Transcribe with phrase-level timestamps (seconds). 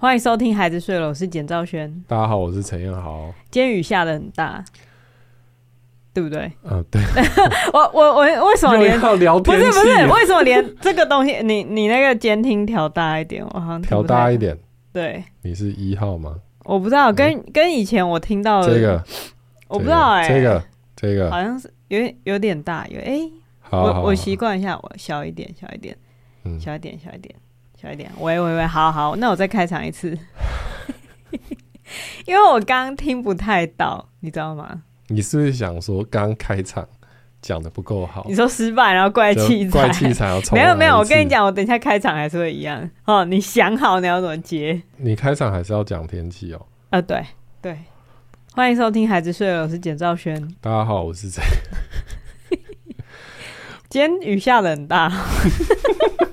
[0.00, 2.02] 欢迎收听《孩子睡了》，我是简兆轩。
[2.08, 3.30] 大家好，我是陈彦豪。
[3.50, 4.64] 今天雨下的很大，
[6.14, 6.50] 对不对？
[6.64, 7.02] 嗯，对。
[7.74, 9.58] 我我我为什么连要聊天？
[9.58, 11.42] 不是不是，为什么连这个东西？
[11.42, 14.58] 你你那个监听调大一点，我好像调大一点。
[14.90, 16.34] 对，你是一号吗？
[16.64, 19.04] 我不知道，跟、嗯、跟以前我听到的这个，
[19.68, 20.64] 我不知道哎、欸，这个
[20.96, 23.32] 这个好像是有点有点大，有哎、欸，
[23.68, 25.94] 我我习惯一下，我小一点，小一点，
[26.44, 27.34] 嗯，小一点，小一点。
[27.80, 30.10] 小一点，喂喂喂，好好，那我再开场一次，
[32.26, 34.82] 因为我刚刚听不太到，你知道吗？
[35.08, 36.86] 你是不是想说刚开场
[37.40, 38.26] 讲的不够好？
[38.28, 40.62] 你说失败，然后怪器材，怪器材要重来？
[40.62, 43.24] 没有没有，我跟你讲，我等一下开场还是会一样哦。
[43.24, 44.82] 你想好你要怎么接？
[44.98, 46.58] 你开场还是要讲天气哦。
[46.90, 47.24] 啊、呃，对
[47.62, 47.78] 对，
[48.52, 50.38] 欢迎收听《孩子睡了》，我是简兆轩。
[50.60, 51.42] 大家好，我是谁？
[53.88, 55.10] 今天雨下的很大。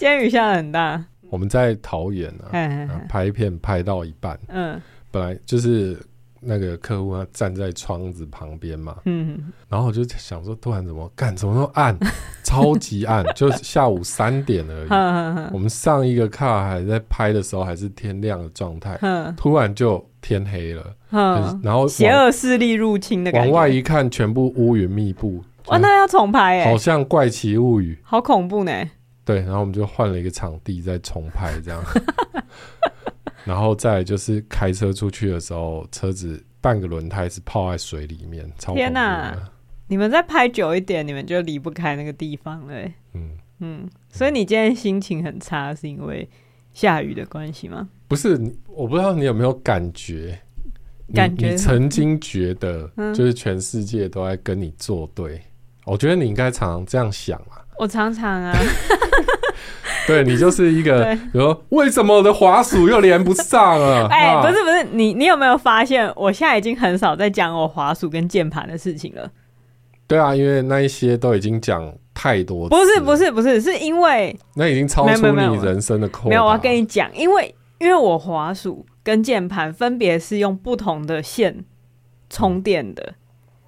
[0.00, 5.94] 今天雨下很大，我们在桃园啊嘿嘿嘿，拍片拍到一半，嗯，本来就是
[6.40, 11.94] 那个客户他站在窗子旁边嘛，嗯，然后我就想说，突然怎么干，怎么那么暗，
[12.42, 14.88] 超级暗，就下午三点而已。
[15.52, 18.98] 我们上一个卡还在拍的时候还是天亮的状态，
[19.36, 20.96] 突然就天黑了，
[21.62, 28.72] 然后邪恶势力入侵的感觉，往外一看，全部乌云密布，哇，那要重拍哎，好像怪奇物语，好恐怖呢。
[29.30, 31.80] 对，然后我们就换了一个场地再重拍这样，
[33.44, 39.38] 然后再就是开车出去的时候，车子半个轮胎是泡在水里面，超天哪！
[39.86, 42.74] 你们再拍久一点，你们就离不开那个地方了。
[43.14, 46.28] 嗯嗯，所以你今天心情很差，是因为
[46.72, 47.88] 下雨的关系吗？
[48.08, 50.36] 不是，我不知道你有没有感觉，
[51.14, 55.42] 感觉曾经觉得就是全世界都在跟你作对，嗯、
[55.84, 57.59] 我觉得你应该常常这样想啊。
[57.80, 58.54] 我常常啊，
[60.06, 64.06] 对你就是一个，比如说为什么我的滑鼠又连不上了？
[64.12, 69.30] 哎、欸，不是不是，你你有没有发现，我现在已经很少在讲我滑鼠跟键盘的事情了？
[70.06, 72.76] 对啊，因为那一些都已经讲太多次。
[72.76, 76.28] 不是不是不是，是因为那已经超出你人生的空。
[76.28, 81.64] 没有，我要跟你讲，因为因为我滑鼠跟键盘分别是用不同的线
[82.28, 83.14] 充电的。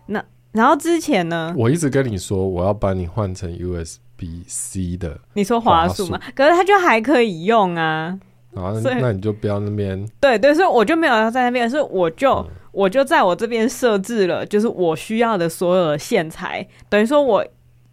[0.05, 4.02] 那然后之前呢，我一直跟你说我要把你换成 USB。
[4.23, 6.21] B、C 的，你说滑鼠嘛？
[6.33, 8.17] 可是它就还可以用啊。
[8.55, 10.09] 啊，那你就不要那边。
[10.21, 17.45] 对对，所以我就没有要在那边，所以我就、嗯、我就在我这边设置了，就是我需要的所有的线材，等于说我。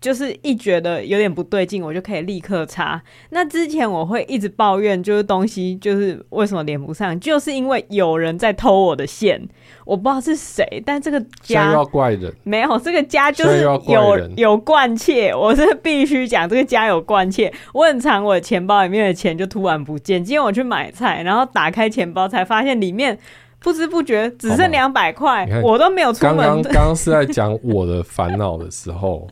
[0.02, 3.02] 就是一觉得有点不对劲，我就可以立刻查。
[3.32, 9.42] 那之前我会一直抱怨，就是东西就是为什么连不上，就是因为有人在偷我的线，
[9.86, 10.82] 我不知道是谁。
[10.86, 17.54] 但这个家要怪人，没有这个家就是有有惯窃，我是必须讲这个家有惯窃。
[17.74, 20.24] 我很常我的钱包里面的钱就突然不见。
[20.24, 23.20] 今天我去买菜，然后打开钱包才发现里面
[23.60, 26.38] 不知不觉只剩两百块，我都没有出门。
[26.38, 29.28] 刚刚刚刚是在讲我的烦恼的时候。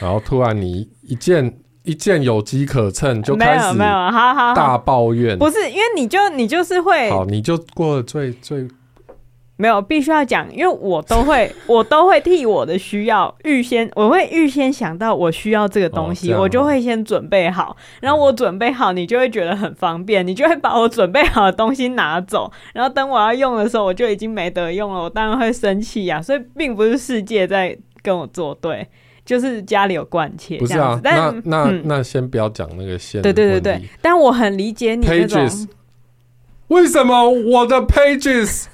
[0.00, 8.68] 然后突然你一件一件有机可乘，就开始没有好好大抱怨，不是因为你就你就是会好，你就过了最最
[9.56, 28.88] 没有必须要讲，因为我都会我都会替我的需要预先，我会预先想到我需要这个东西，哦、我就会先准备好，然后我准备好，你就会觉得很方便，你就会把我准备好的东西拿走，然后等我要用的时候，我就已经没得用了，我当然会生气呀、啊，所以并不是世界在跟我作对。
[29.24, 31.00] 就是家里有惯切，不是啊？
[31.02, 33.22] 但那那、嗯、那先不要讲那个线。
[33.22, 35.40] 对对对对，但我很理解你那种。
[35.46, 35.66] Pages，
[36.68, 38.64] 为什么我的 Pages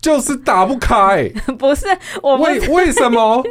[0.00, 1.28] 就是打不开？
[1.58, 1.86] 不是
[2.22, 3.42] 我为为什么？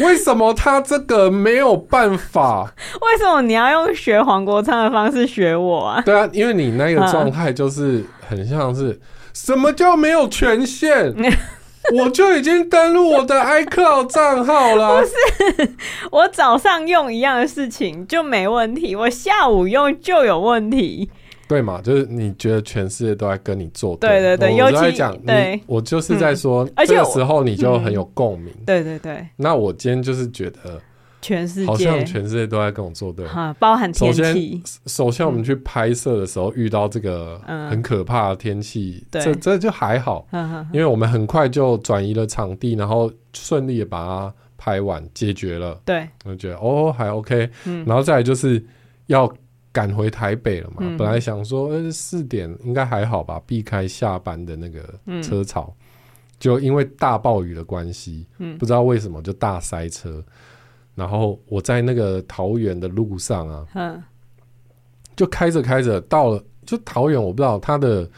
[0.00, 2.72] 为什么他这个没有办法？
[3.02, 6.00] 为什么你要用学黄国昌的方式学我啊？
[6.00, 9.00] 对啊，因为你那个状态就是很像是、嗯、
[9.34, 11.14] 什么叫没有权限？
[11.92, 15.00] 我就已经登录我的 iCloud 账号了。
[15.00, 15.76] 不是，
[16.10, 21.10] 我早上用一样的事情就没问题，我下午用就有问题。
[21.46, 21.80] 对嘛？
[21.82, 24.08] 就是你觉得全世界都在跟你作对。
[24.20, 28.64] 对对对，尤其讲对，我就是在说，而且这个时候你就很有共鸣、嗯。
[28.64, 29.26] 对对对。
[29.36, 30.80] 那我今天就是觉得。
[31.24, 31.66] 全世界。
[31.66, 33.26] 好像全世界都在跟我作对，
[33.58, 34.22] 包含天气。
[34.22, 37.40] 首先，首先我们去拍摄的时候遇到这个
[37.70, 40.26] 很可怕的天气，嗯，这这就还好，
[40.70, 45.80] 因为我们很快就转移了场地，然后顺利的把它拍完解决了。
[45.86, 48.62] 对，我觉得哦还 OK，嗯，然后再来就是
[49.06, 49.32] 要
[49.72, 54.82] 赶回台北了嘛，嗯，本来想说呃四点应该还好吧，避开下班的那个
[55.22, 55.84] 车潮，嗯，
[56.38, 60.22] 就因为大暴雨的关系，嗯，不知道为什么就大塞车。
[60.94, 64.02] 然后我在那个桃园的路上啊，
[65.16, 68.08] 就开着开着到了，就桃园，我不知道它的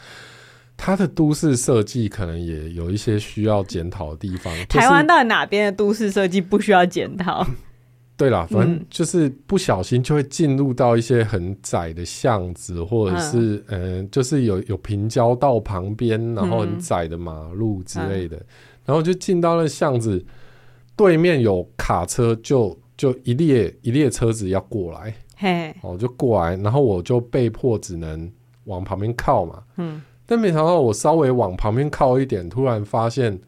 [0.75, 4.53] 它的都市设计可能也有一些需要检讨的地方。
[4.69, 7.45] 台湾到底哪边的都市设计不需要检讨？
[8.17, 18.45] 对啦，反正就是不小心就会进入到一些很窄的巷子，或者是嗯、呃，就是有有平交道旁边，然后很窄的马路之类的，嗯、
[18.85, 20.25] 然后就进到了巷子
[20.97, 28.29] 对面有卡车就，就就一列一列车子要过来，嘿，哦，就过来，然后我就被迫只能
[28.65, 33.39] 往旁边靠嘛，嗯，但没想到我稍微往旁边靠一点，突然发现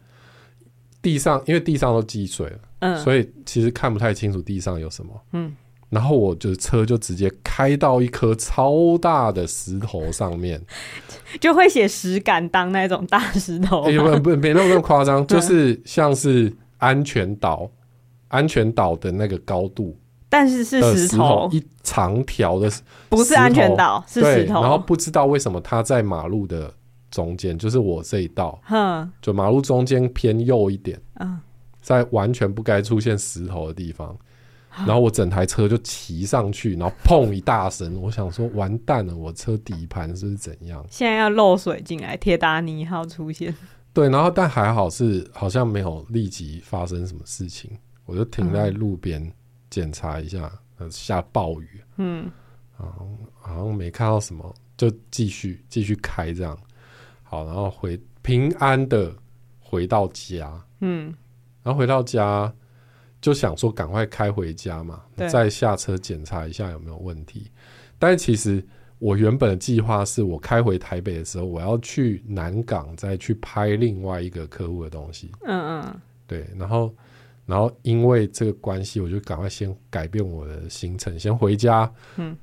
[1.02, 2.58] 地上因为地上都积水了。
[2.82, 5.12] 嗯，所以其实看不太清楚地上有什么。
[5.32, 5.54] 嗯，
[5.90, 10.58] 然后我就车就直接开到一颗超大的石头上面，
[11.38, 13.82] 就会写石敢当那种大石头。
[13.82, 17.70] 不不，没那么夸张， 就是像是安全岛，
[18.26, 19.96] 安全岛的那个高度，
[20.28, 22.68] 但是是石头，一长条的，
[23.08, 24.60] 不是安全岛，是石头。
[24.60, 26.70] 然后不知道为什么它在马路的
[27.10, 31.38] 中间，就是我这一道，嗯，就马路中间偏右一点，嗯。
[31.82, 34.14] 在完全不该出现石头的地方，
[34.86, 40.84] 然后我整台车就骑上去，然后砰一大声，我想说完蛋了，我车底盘是不是怎样？
[40.90, 43.52] 现在要漏水进来，铁达尼号出现。
[43.92, 47.70] 对，然后但还好是好像没有立即发生什么事情，
[48.04, 49.32] 我就停在路边
[49.68, 52.30] 检查一下，嗯、下暴雨，嗯，
[52.76, 56.58] 好像没看到什么，就继续继续开这样，
[57.22, 59.12] 好，然后回平安的
[59.58, 61.14] 回到家，嗯。
[61.62, 62.50] 然后回到家
[63.20, 67.50] 就想说赶快开回家嘛，再下车检查一下有没有问题。
[67.98, 68.66] 但是其实
[69.00, 75.32] 我原本的计划是我开回台北的时候，我要去南港再去拍另外一个客户的东西。
[75.42, 76.46] 嗯嗯，对。
[76.56, 76.94] 然后，
[77.46, 81.92] 然后因为这个关系，我就赶快先改变我的行程，先回家。
[82.16, 82.36] 嗯。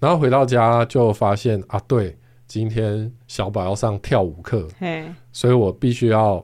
[0.00, 2.16] 然后回到家就发现啊，对，
[2.46, 4.66] 今天小宝要上跳舞课，
[5.32, 6.42] 所以我必须要。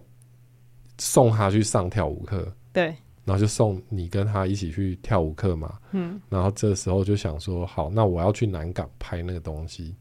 [0.99, 9.95] 送他去上跳舞课，对，然后就送你跟他一起去跳舞课嘛，嗯，然后这时候就想说，好，那我要去南港拍那个东西，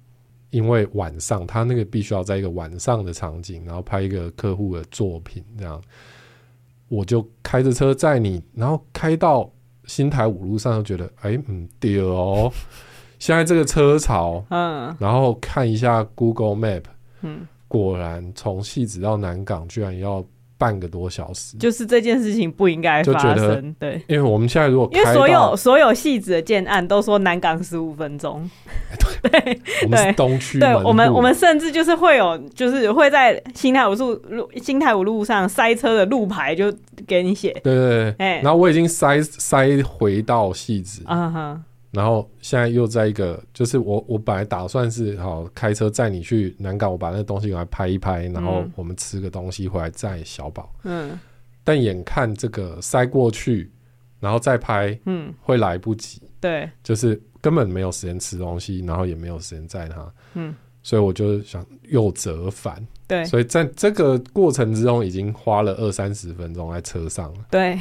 [0.50, 5.79] 因为晚上他那个必须要在一个晚上的场景，然后拍一个客户的作品，这样，
[6.88, 9.47] 我就开着车载你，然后开到
[9.85, 12.51] 新台五路上，就觉得，哎，嗯，对哦，
[13.19, 16.85] 现在这个车潮，嗯，然后看一下 Google Map，
[17.21, 20.25] 嗯，果然从汐止到南港居然要。
[20.62, 23.75] 半个多小时，就是这件事情不应该发生。
[23.80, 28.48] 对，因为我们现在如果因为所有所有戏子的建案都说南港十五分钟，
[29.24, 36.72] 对 对，我们是东区，对，我们我们甚至就是会有，就是会在新泰五路路新泰五路上塞车的路牌就
[37.08, 41.63] 给你写，对对对，哎，然后我已经塞塞回到汐止，嗯哼。
[41.91, 50.73] 然后现在又在一个，就是我我本来打算是好开车载你去南港，我把那个东西给它拍一拍，然后我们吃个东西回来载小宝。
[50.83, 51.19] 嗯。
[51.63, 53.69] 但眼看这个塞过去，
[54.21, 56.21] 然后再拍，嗯，会来不及。
[56.39, 56.69] 对。
[56.81, 60.13] 就是根本没有时间吃东西，然后也没有时间载他。
[60.33, 60.55] 嗯。
[60.81, 62.81] 所以我就想又折返。
[63.05, 63.25] 对。
[63.25, 67.45] 所以在这个过程之中，已经花了二三十分钟在车上了。
[67.51, 67.77] 对。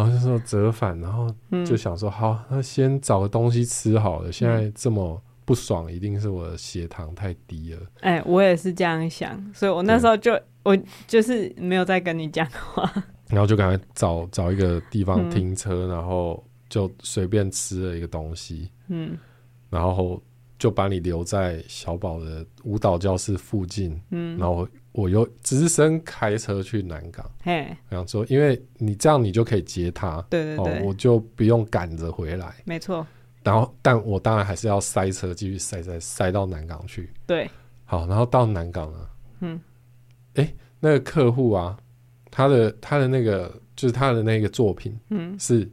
[0.00, 1.32] 然后就说折返，然后
[1.64, 4.32] 就想说好，那先找个东西吃好了。
[4.32, 7.80] 现在这么不爽，一定是我的血糖太低了。
[8.00, 10.76] 哎，我也是这样想，所以我那时候就我
[11.06, 12.90] 就是没有再跟你讲话，
[13.28, 19.18] 然后就赶快找找一个地方停车，然后就随便吃了一个东西，嗯，
[19.68, 20.22] 然后
[20.58, 24.66] 就把你留在小宝的舞蹈教室附近，嗯，然后。
[24.92, 33.06] 我又直升开车去南港，嘿，这样说，因为你这样你就可以接他，对对对，哦、我就不用赶着回来，没错。
[33.42, 37.10] 然后，但我当然还是要塞车，继续塞塞塞到南港去。
[37.26, 37.50] 对，
[37.84, 39.60] 好，然后到南港了，嗯，
[40.34, 41.78] 哎、欸，那个客户啊，
[42.30, 45.70] 他的他的那个就是他的那个作品，嗯，是。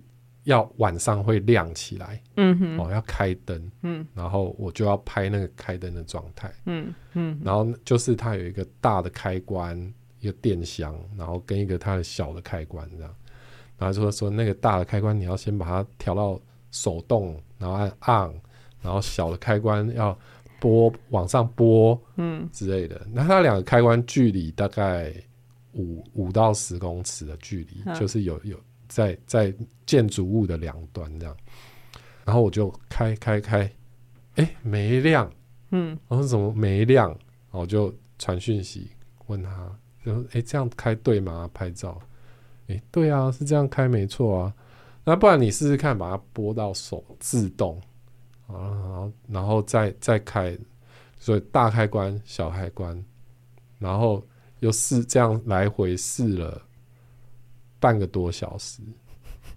[0.47, 9.77] 要晚上会亮起来，嗯哼，哦，要开灯，嗯，然后我就要拍那个开灯的状态，嗯嗯，然后就是它有一个大的开关，
[10.21, 13.13] 一个电箱，然后跟一个它的小的开关这样，
[13.77, 16.39] 然后就说说那个大的开关你要先把它调到
[16.71, 18.33] 手动，然后按 on，
[18.81, 20.17] 然后小的开关要
[20.61, 22.47] 拨往上拨，嗯。
[22.53, 25.13] 之类的，那它两个开关距离大概
[25.73, 28.57] 五五到十公尺的距离，就是有有。
[28.87, 29.53] 在在
[29.85, 31.37] 建筑物的两端这样，
[32.25, 33.59] 然后我就开开开，
[34.35, 35.31] 哎、欸，没亮，
[35.71, 37.09] 嗯，我说怎么没亮？
[37.09, 38.91] 然后我就传讯息
[39.27, 39.71] 问他，
[40.03, 41.49] 就说哎、欸，这样开对吗？
[41.53, 42.01] 拍照，
[42.67, 44.53] 哎、欸，对啊，是这样开没错啊。
[45.03, 47.81] 那不然你试试看，把它拨到手自动，
[48.47, 50.57] 啊，然后然后再再开，
[51.17, 53.01] 所以大开关、小开关，
[53.79, 54.21] 然后
[54.59, 56.61] 又试这样来回试了
[57.79, 58.81] 半个多小时，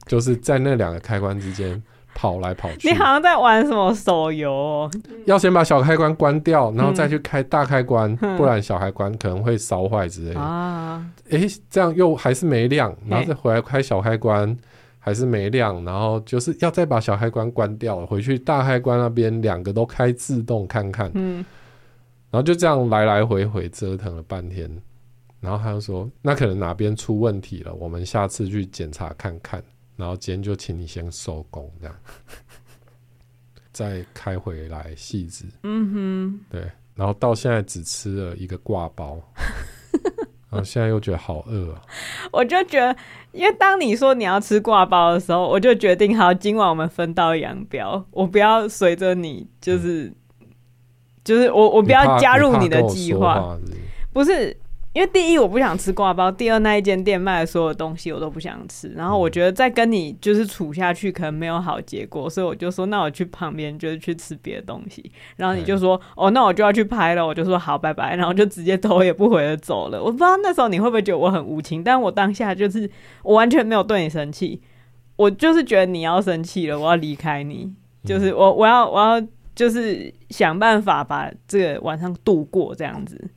[0.07, 1.83] 就是在那两个开关之间。
[2.13, 4.91] 跑来跑去，你好像在玩什么手游哦？
[5.27, 10.41] 要先把小开关关掉，然后再去开大开关，嗯、不然小开关可能会烧坏之类的。
[10.41, 14.55] 啊，哎、欸，这样又还是没亮，然后再回来开小开关，
[14.99, 21.11] 还是没亮，然后就是要再把小开关关掉，回去大开关那边两个都开自动看看。
[21.15, 21.37] 嗯，
[22.31, 24.69] 然后就这样来来回回折腾了半天，
[25.41, 29.63] 然后他就说，那可能哪边出问题了，我们下次去检查看看。
[29.97, 31.95] 然后今天就请你先收工，这样，
[33.71, 35.45] 再开回来细致。
[35.63, 36.71] 嗯哼，对。
[36.95, 39.19] 然后到现在只吃了一个挂包，
[40.51, 41.83] 然后现在又觉得好饿啊。
[42.33, 42.97] 我就觉得，
[43.33, 48.03] 因为当你说你要吃挂包的时候，我就决定好，今晚我们分道扬镳。
[48.11, 50.05] 我不要随着你，就是，
[50.41, 50.47] 嗯、
[51.25, 53.59] 就是我我不要加入你的计划，
[54.13, 54.57] 不是。
[54.93, 70.03] 因为第一我不想吃挂包，第二那一间店卖的所有东西我都不想吃，然后我觉得再跟你就是处下去可能没有好结果，所以我就说那我去旁边就是去吃别的东西，然后你就说哦，那我就要去拍了，我就说好拜拜，然后就直接头也不回的走了。
[70.03, 72.91] 我不知道那时候你会不会觉得我很无情，但我当下就是
[73.23, 74.61] 我完全没有对你生气，
[75.15, 83.31] 我就是觉得你要生气了，我要离开你，就是我我要我要就是想办法把这个晚上度过这样子。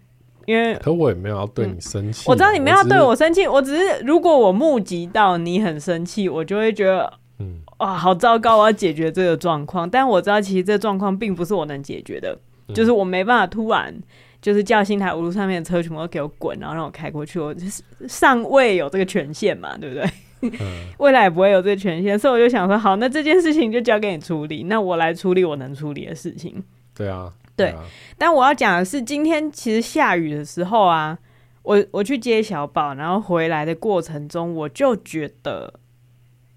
[0.46, 2.30] 因为，可我也没有要对你生气，嗯。
[2.30, 9.90] 我知道你没有要对我生气，我只是如果我目击到你很生气，我就会觉得，嗯，哇，好糟糕，我要解决这个状况。
[9.90, 13.94] 但我知道其实这状况并不是我能解决的，嗯，就是我没办法突然
[14.42, 17.40] 就是叫新台五路上面的车全部都给我滚，然后让我开过去。
[17.40, 20.06] 我就是尚未有这个权限嘛，对不对？
[20.42, 20.52] 嗯，
[21.00, 26.62] 未来也不会有这个权限，所以我就想说，好，那这件事情就交给你处理，那我来处理我能处理的事情。
[26.94, 27.32] 对啊。
[27.56, 27.84] 对，对啊，
[28.18, 31.18] 但我要讲的是，今天其实下雨的时候啊，
[31.62, 35.74] 我我去接小宝，然后回来的过程中，我就觉得，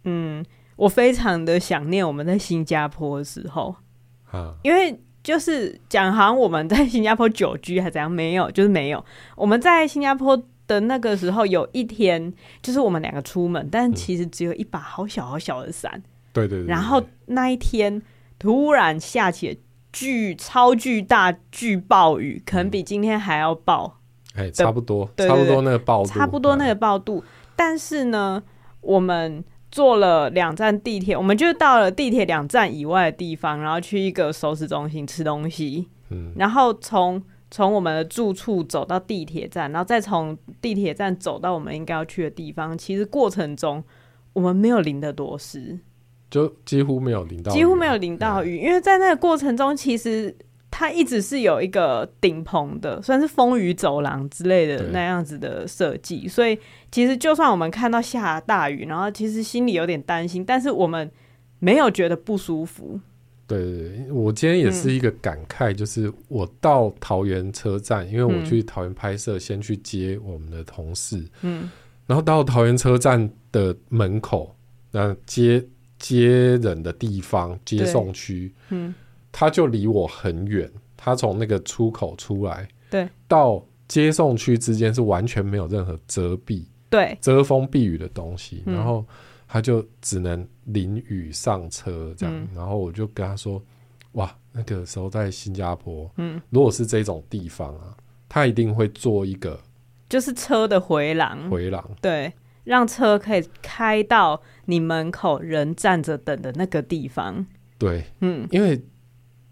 [0.04, 0.44] 嗯，
[0.76, 3.76] 我非常的想念我们在新加坡的时候，
[4.30, 9.04] 啊，因为就是讲好像我们在新加坡久居还怎样，没有，就是没有。
[9.36, 16.66] 我们在新加坡的那个时候，有一天就是我们两个出门，但其实只有一把好小好小的伞，对对对。
[16.66, 18.00] 然后那一天
[18.38, 19.56] 突然下起了。
[19.96, 23.96] 巨超巨大巨暴雨，可能比今天还要暴，
[24.34, 27.24] 哎、欸，差不多，差不多那个暴度，差不多那个暴度。
[27.56, 28.42] 但是呢，
[28.82, 35.88] 我们坐了两站地铁，我们就到了地铁两站以外的地方，然后去一个熟食中心吃东西。
[36.10, 43.82] 嗯，然后从从我们的住处走到地铁站，然后再从地铁站走到我们应该要去的地方，其实过程中
[44.34, 45.78] 我们没有淋得多湿。
[46.28, 50.34] 就几乎没有淋到，几乎没有淋到雨，因为在那个过程中，其实
[50.70, 56.58] 它一直是有一个顶棚的，算是风雨走廊之类的那样子的设计，所以
[56.90, 61.08] 其实就算我们看到下大雨，然后其实心里有点担心，但是我们
[61.60, 62.98] 没有觉得不舒服。
[63.46, 71.70] 对对对，我今天也是一个感慨，就是我到桃园车站，因为我去桃园拍摄，先去接我们的同事，嗯，
[72.08, 74.54] 然后到桃园车站的门口，
[74.90, 75.64] 那接。
[75.98, 78.94] 接人的地方，接送区，嗯，
[79.32, 80.70] 他就离我很远。
[80.96, 88.62] 他从那个出口出来，对，到接送区之间是完全没有任何遮蔽，对，遮风避雨的东西。
[88.66, 89.04] 然后
[89.46, 92.34] 他就只能淋雨上车这样。
[92.34, 93.62] 嗯，然后我就跟他说
[94.12, 97.96] ：“哇，那个时候在新加坡，嗯，如果是这种地方啊，
[98.28, 99.60] 他一定会做一个，
[100.08, 102.32] 就是车的回廊，回廊，对。”
[102.66, 107.46] 让车可以开到你门口人站着等的那个地方。
[107.78, 108.84] 对，嗯，因为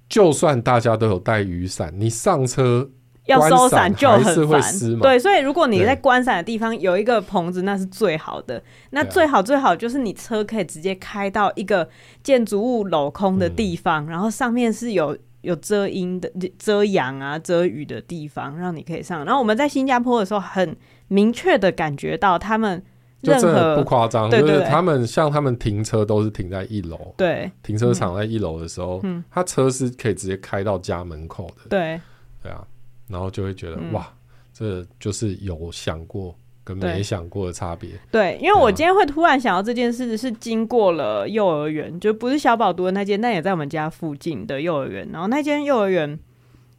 [0.08, 2.90] 就算大家都有带雨伞，你上车
[3.26, 4.60] 要收伞就很烦。
[5.00, 8.62] 对，所以如果你在关伞的地方有一个棚子，那是最好的。
[8.90, 11.88] 那最好最好就是你车可以直接开到一个
[12.22, 19.24] 建筑物镂空的地方，嗯，然后上面是有有遮阴的、遮阳啊、遮雨的地方，让你可以上。
[19.24, 20.76] 然后我们在新加坡的时候，很
[21.08, 22.82] 明确的感觉到他们。
[23.24, 32.00] 就真的不夸张，就是他们像他们停车都是停在一楼，对，停车场在一楼的时候，嗯，他车是可以直接开到家门口的，对，
[32.42, 32.62] 对啊，
[33.08, 34.06] 然后就会觉得、嗯、哇，
[34.52, 37.90] 这就是有想过跟没想过的差别。
[38.10, 46.18] 对，因为我今天会突然想到这件事，是经过了幼儿园，就不是小宝读的那间，但也在我们家附近的幼儿园，然后那间幼儿园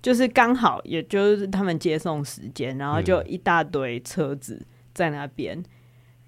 [0.01, 5.63] 就是刚好也就是他们接送时间，然后就一大堆车子在那边。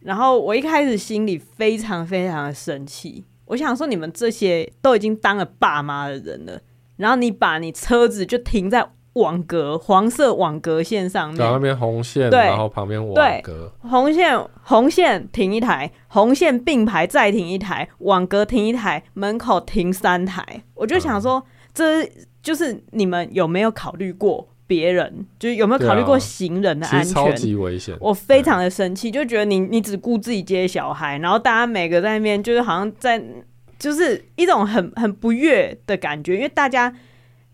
[0.08, 6.62] 然后我一开始心里非常非常的生气，我想说，你们这些都已经当了爸妈的人了，
[6.96, 22.12] 然后你把你车子就停在网格黄色网格线上面，那边红线，对，然后旁边网格，红线红线停一台，红线并排再停一台，网格停一台，门口停三台，我就想说，嗯、这
[22.42, 24.48] 就是你们有没有考虑过？
[24.68, 27.14] 别人就是有没有考虑过行人的安全？
[27.14, 27.96] 超级危险！
[28.00, 33.24] 我非常的生气，就觉得你你只顾自己接小孩，然后大家每个在那边就是好像在，
[33.80, 36.94] 就是一种很很不悦的感觉，因为大家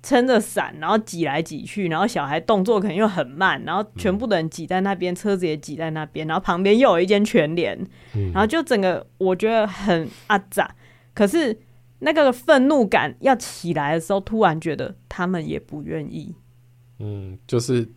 [0.02, 7.78] 撑着伞，然后挤来挤去，然后小孩动作可能又很慢，然后全部的人挤在那边，嗯、车子也挤在那边，然后旁边又有一间全联，
[8.16, 10.76] 嗯、然后就整个我觉得很阿杂。
[11.14, 11.58] 可是
[12.00, 16.36] 那个愤怒感要起来的时候，突然觉得他们也不愿意。
[17.04, 17.88] 嗯，就是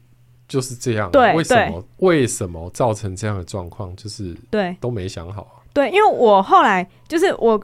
[0.48, 1.10] 就是这样、啊。
[1.10, 3.94] 对，为什么为什么造成这样的状况？
[3.94, 5.62] 就是对，都没想好啊。
[5.72, 7.62] 对，因为我后来就是我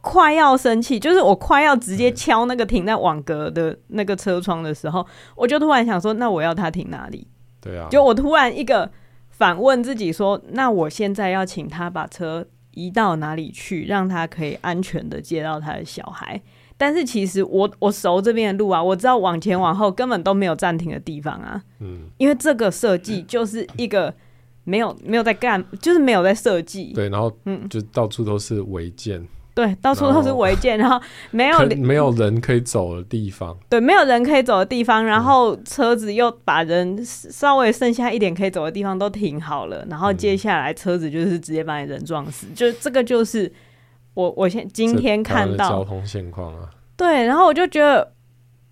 [0.00, 7.26] 快要生气，就是我快要直接敲那个停在网格的那个车窗的时候，嗯、我就突然想说，那我要他停哪里？
[7.60, 8.90] 对啊，就我突然一个
[9.30, 16.40] 反问自己说，那我现在要请他把车移到哪里去，让他可以安全的接到他的小孩。
[16.80, 21.62] 但是其实我我熟这边的路啊，我知道往前往后根本都没有暂停的地方啊。
[21.80, 24.14] 嗯，因为这个设计就是一个
[24.64, 26.94] 没有没有在干， 就是没有在设计。
[26.94, 29.22] 对，然后嗯，就到处都是违建。
[29.54, 30.98] 对，到处都是违建，然后
[31.30, 33.54] 没有没有人可以走的地方。
[33.68, 43.52] 对，没有人可以走的地方，然后车子又把人稍微剩下一点可以走的地方都停好了，然后接下来车子就是直接把你人撞死，就这个就是。
[44.20, 48.12] 我我现今天看到交通现况啊，对，然后我就觉得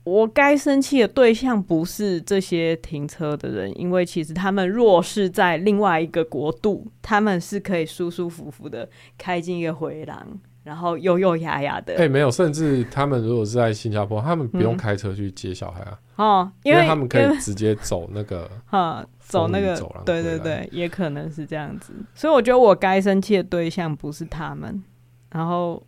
[0.05, 10.27] 我该生气的对象不是这些停车的人，因为其实他们若是在另外一个国度，他们是可以舒舒服服的开进一个回廊，
[10.65, 11.95] 然后优优雅雅的。
[11.95, 21.93] 哎、欸，没有，甚至他们如果是在新加坡，他们不用开车去接小孩啊，嗯、哦因，因为他们可以直接走那个 哈，走那个走廊，对对对，也可能是这样子。
[22.15, 24.83] 所以我觉得我该生气的对象不是他们。
[25.31, 25.83] 然后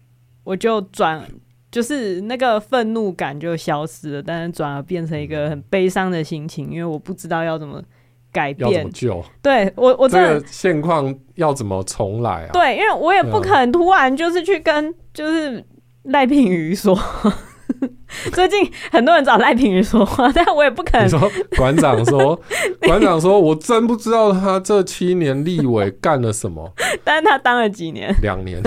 [0.44, 1.24] 我就转，
[1.70, 7.82] 就是那个愤怒感就消失了，但是转而变成一个很悲伤的心情，因为我不知道要怎么
[8.32, 9.24] 改变，要怎么救？
[9.42, 12.50] 对我，我这个现况要怎么重来啊？
[12.52, 15.64] 对，因为我也不可能突然就是去跟就是
[16.04, 16.98] 赖品瑜说，
[18.32, 22.40] 最近很多人找赖品妤说话，但我也不可能说馆长说，
[22.82, 26.72] 馆长说我真不知道他这七年立委干了什么，
[27.04, 28.12] 但是他当了几年？
[28.22, 28.60] 两年。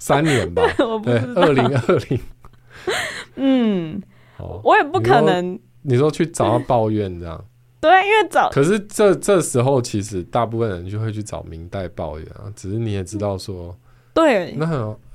[0.00, 0.62] 三年吧，
[1.04, 2.18] 对，二零二零。
[3.36, 4.02] 嗯，
[4.64, 5.56] 我也不可能。
[5.82, 7.44] 你说去找他抱怨这样？
[7.80, 8.48] 对，因为找。
[8.50, 12.50] 可是这这时候，其实大部分人就会去找明代抱怨啊。
[12.56, 13.76] 只是你也知道说，
[14.14, 14.66] 对，那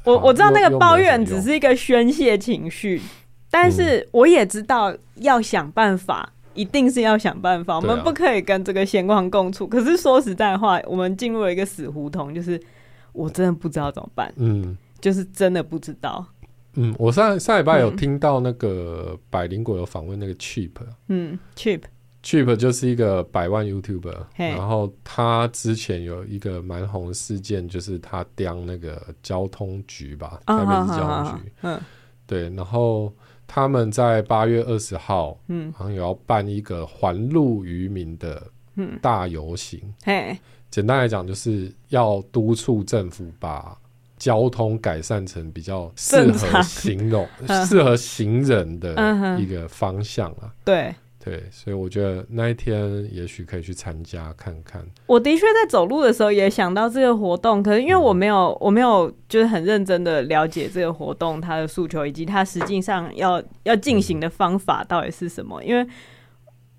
[0.03, 3.01] 我我知道那个抱怨只是一个宣泄情绪，
[3.49, 7.75] 但是我也知道要想办法，一定是要想办法。
[7.75, 9.67] 我们不可以跟这个现况共处。
[9.67, 12.61] 可是说实在话，我们进入了一个死胡同，就是。
[13.15, 16.25] 我真的不知道怎么办，嗯，就是真的不知道。
[16.73, 20.71] 嗯，我上上礼拜有听到那个百灵果有访问那个 Cheap，
[21.07, 21.81] 嗯，Cheap。
[22.21, 31.79] Cheap 就是一个百万 YouTuber，然后他之前有一个蛮红的事件，就是他刁那个交通局吧，台北市交通局，嗯，
[32.25, 33.13] 对，然后
[33.45, 38.41] 他们在八月二十号，嗯，好像有要办一个还路于民的
[39.01, 40.35] 大游行，嘿。
[40.75, 43.73] 简单来讲，就是要督促政府把
[44.17, 47.25] 交通改善成比较适合行动、
[47.65, 50.51] 适合行人的一个方向啊。
[50.65, 54.85] 对对，所以我觉得那一天也许可以去参加看看。
[55.05, 65.63] 我的确在走路的时候也想到这个活动，可是因为我没有，我没有就是很认真的了解这个活动它的诉求以及它实际上要要进行的方法到底是什么。
[65.63, 65.87] 因为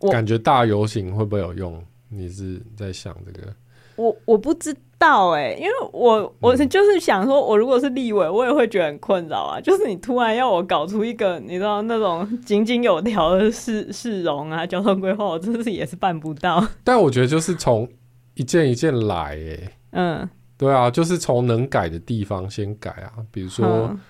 [0.01, 1.83] 我感觉大游行会不会有用？
[2.11, 3.51] 你是在想这个？
[3.97, 9.61] 我我不知道哎、欸，因为我我就是想说，我如果是立委，我也会觉得很困扰啊。
[9.61, 16.67] 就是你突然要我搞出一个，你知道那种井井有条的市市容啊、交通规划，我真是也是办不到。
[16.85, 17.89] 但我觉得就是从
[18.35, 23.13] 一件一件来、欸，哎，嗯，对啊，就是从能改的地方先改啊。
[23.31, 24.01] 比如说，嗯、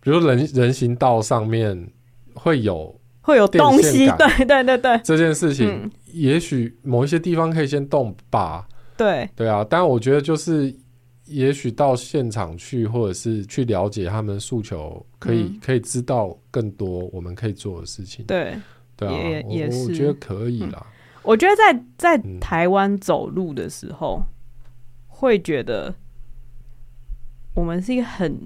[0.00, 1.88] 比如说人人行道上面
[2.34, 8.66] 会有会有东西，对对对对，这件事情，嗯、也许某一些地方可以先动吧。
[8.96, 9.28] 对。
[9.34, 10.74] 对啊，但我觉得就是，
[11.24, 18.24] 也许到现场去，或者是去了解他们诉求，可以、嗯、可以知道更多我们可以做的事情。
[18.26, 18.56] 对。
[18.98, 20.78] 对啊，也也是，我觉得可以啦。
[20.80, 24.26] 嗯、我觉得在在台湾走路的时候，嗯、
[25.06, 25.94] 会觉得
[27.54, 28.40] 我们是一个很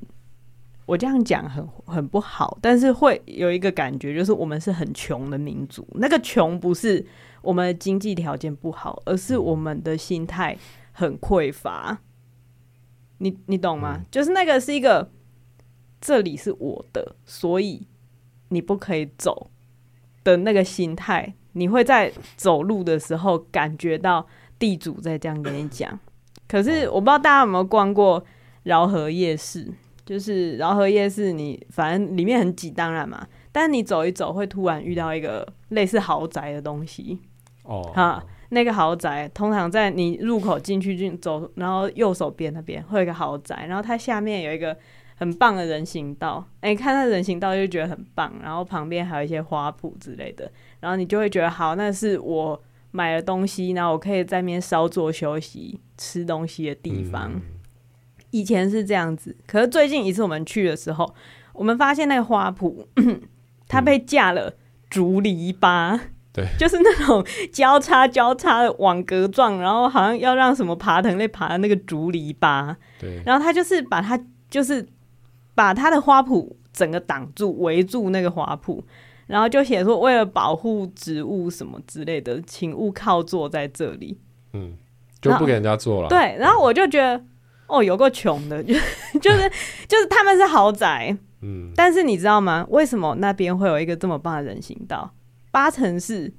[0.87, 5.87] 我这样讲很很不好，但是会有一个感觉，就是我们是很穷的民族。
[5.93, 7.07] 那个穷不是
[7.43, 10.57] 我们的经济条件不好，而是我们的心态
[10.93, 12.01] 很匮乏。
[13.19, 13.97] 你你懂吗？
[13.99, 15.11] 嗯、就是那个是一个，
[16.01, 17.87] 这里是我的，所以
[18.49, 19.51] 你不可以走
[20.25, 21.35] 的那个心态。
[21.53, 24.25] 你会在走路的时候感觉到
[24.59, 25.99] 地主在这样跟你讲。
[26.47, 28.25] 可是我不知道大家有没有逛过
[28.63, 29.69] 饶河夜市，
[30.05, 33.27] 就是饶河夜市，你反正里面很挤，当然嘛。
[33.53, 37.19] 但是你走一走，会突然遇到一个类似豪宅的东西。
[37.71, 38.23] 哦，哈。
[38.53, 44.77] 那个豪宅通常在你入口进去进走，然后右手边那边会有一个豪宅，然后它下面有一个
[45.15, 46.45] 很棒的人行道。
[46.59, 57.31] 哎，看那人行道就觉得很棒，然后旁边还有一些花圃之类的，然后你就会觉得好，那是我买了东西，然后我可以在那边稍作休息、吃东西的地方。
[57.33, 57.43] 嗯。
[58.33, 61.15] 以前是这样子，可是最近一次我们去的时候，
[61.53, 62.85] 我们发现那个花圃
[63.69, 64.55] 它被架了
[64.89, 66.01] 竹篱笆。
[66.33, 72.75] 对，就是那种交叉交叉的网格状，然后好像要让什么爬藤类爬的那个竹篱笆。
[73.01, 74.87] 对，然后他就是把它，就是
[75.55, 78.81] 把他的花圃整个挡住，围住那个花圃，
[79.27, 84.17] 然后就写说为了保护植物什么之类的，请勿靠坐在这里。
[84.53, 84.77] 嗯，
[85.21, 86.09] 就不给人家坐了。
[86.09, 87.21] 对，然后我就觉得，
[87.67, 88.73] 哦，有个穷的，就
[89.21, 89.51] 就是
[89.89, 92.65] 就是他们是豪宅，嗯，但是你知道吗？
[92.69, 95.13] 为什么那边会有一个这么棒的人行道？
[95.51, 96.33] 八成是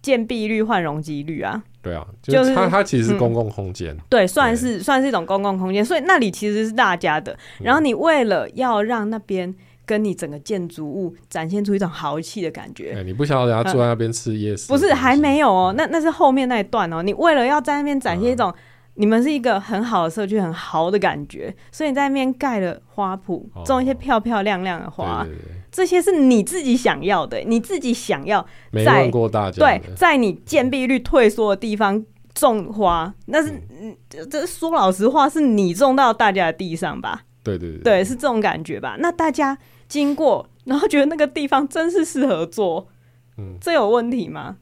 [0.00, 7.36] 建蔽率换容积率啊，对啊，就是它它其实是公共空间，嗯，对，算是算是一种公共空间，所以那里其实是大家的。
[7.60, 14.68] 然后你为了要让那边跟你整个建筑物展现出一种豪气的感觉，欸，你不想要人家坐在那边吃夜市？
[14.68, 17.02] 不是，还没有哦，那那是后面那一段哦。
[17.02, 18.54] 你为了要在那边展现一种。
[19.00, 28.48] 你们是一个很好的社区，很豪的感觉，所以你在那边盖了花圃，种一些漂漂亮亮的花，对对对，这些是你自己想要的，你自己想要在。
[28.70, 29.58] 没问过大家。
[29.58, 32.04] 对，在你建蔽率退缩的地方
[32.34, 33.50] 种花，那是
[33.80, 33.96] 嗯，
[34.30, 37.22] 这说老实话，是你种到大家的地上吧？
[37.42, 38.96] 对对对，对，是这种感觉吧？
[38.98, 39.56] 那大家
[39.88, 42.88] 经过，然后觉得那个地方真是适合做，
[43.36, 44.56] 嗯，这有问题吗？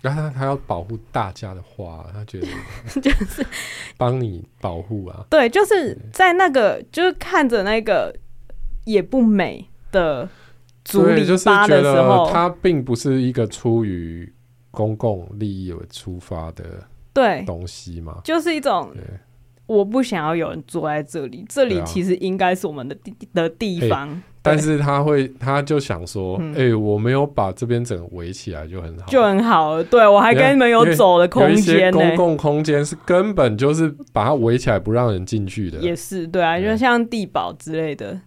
[0.00, 2.46] 然后他他要保护大家的花，他觉得
[3.02, 3.44] 就是
[3.98, 5.26] 帮你保护啊。
[5.28, 8.14] 对，就是在那个就是看着那个
[8.86, 10.26] 也不美的
[10.90, 14.30] 竹篱笆的时候，它并不是一个出于
[14.70, 16.64] 公共利益而出发的
[17.12, 18.90] 对东西嘛，就是一种
[19.66, 24.20] 我不想要有人坐在这里，这里其实应该是我们的地的地方。
[24.42, 29.84] 但是他会，他就想说，哎、嗯欸，我没有把这边整个围起来，就很好，就很好了。
[29.84, 35.78] 对，我还跟你们有走的空间，公共空间是根本就是把它围起来不让人进去的。
[35.80, 38.18] 也是，对啊，就像地堡之类的。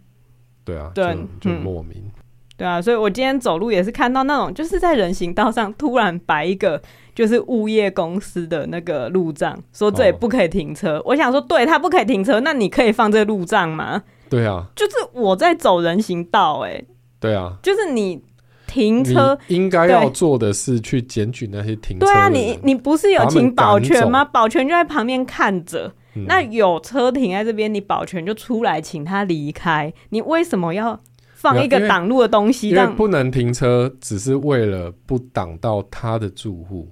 [0.64, 2.12] 对啊，对，就，就莫名、嗯。
[2.56, 6.82] 对啊，所以我今天走路也是看到那种，就是在人行道上突然摆一个，
[7.16, 10.98] 就是物业公司的那个路障，说这里不可以停车。
[11.00, 14.04] 哦、我想说，对，他不可以停车，那你可以放这个路障吗？
[14.30, 16.84] 对啊，就是我在走人行道，哎，
[17.20, 18.22] 对啊，就是你
[18.68, 22.06] 停车应该要做的是去检举那些停车。
[22.06, 24.24] 对啊，你你不是有请保全吗？
[24.24, 29.92] 保全就在旁边看着，嗯，那有车停在这边，你保全就出来请他离开。
[30.10, 31.00] 你为什么要
[31.44, 32.70] 放一个挡路的东西？
[32.70, 36.90] 因为不能停车，只是为了不挡到他的住户，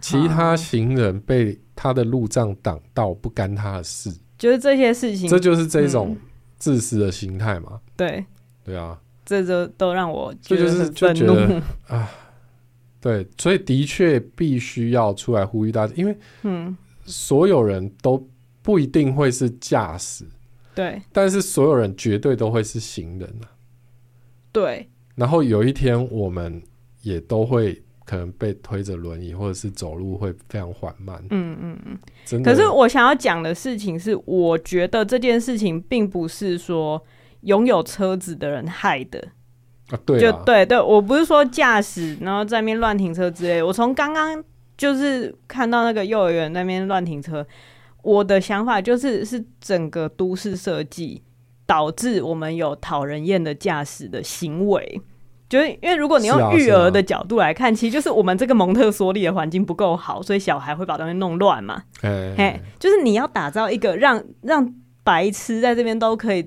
[0.00, 4.14] 其他行人被他的路障挡到不干他的事。
[4.38, 6.10] 就是这些事情，这就是这种。
[6.10, 6.26] 嗯。
[6.60, 8.22] 自私的心态嘛，对，
[8.62, 11.32] 对啊，这就都让我觉得很愤怒。
[11.88, 12.06] 啊。
[13.00, 18.22] 对，所以的确必须要出来呼吁大家，因为嗯，所有人都
[18.60, 20.26] 不一定会是驾驶，
[20.74, 23.48] 对，但是所有人绝对都会是行人啊，
[24.52, 24.88] 对。
[25.14, 26.62] 然后有一天，我们
[27.02, 27.82] 也都会。
[28.06, 31.16] 可能被推着轮椅，或者是走路会非常缓慢。
[31.30, 32.50] 嗯嗯嗯，真的。
[32.50, 37.00] 可是我想要讲的事情是，我觉得这件事情并不是说
[37.42, 39.28] 拥有车子的人害的。
[39.90, 43.62] 啊，对，就对对，我不是说驾驶然后在那边乱停车之类。
[43.62, 44.42] 我从刚刚
[44.76, 47.46] 就是看到那个幼儿园那边乱停车，
[48.02, 51.22] 我的想法就是是整个都市设计
[51.70, 55.00] 导致我们有讨人厌的驾驶的行为。
[55.48, 61.80] 就是因为如果你用育儿的角度来看，其实就是我们这个蒙特梭利的环境不够好，所以小孩会把东西弄乱嘛。
[62.00, 66.44] 嘿，就是你要打造一个让让白痴在这边都可以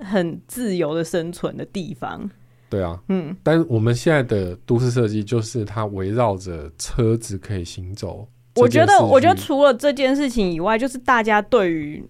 [0.00, 2.30] 很自由的生存的地方。
[2.70, 8.26] 对啊，嗯，但是我们现在的都市设计就是它围绕着车子可以行走。
[8.56, 12.02] 我觉得，我觉得除了这件事情以外，就是大家对于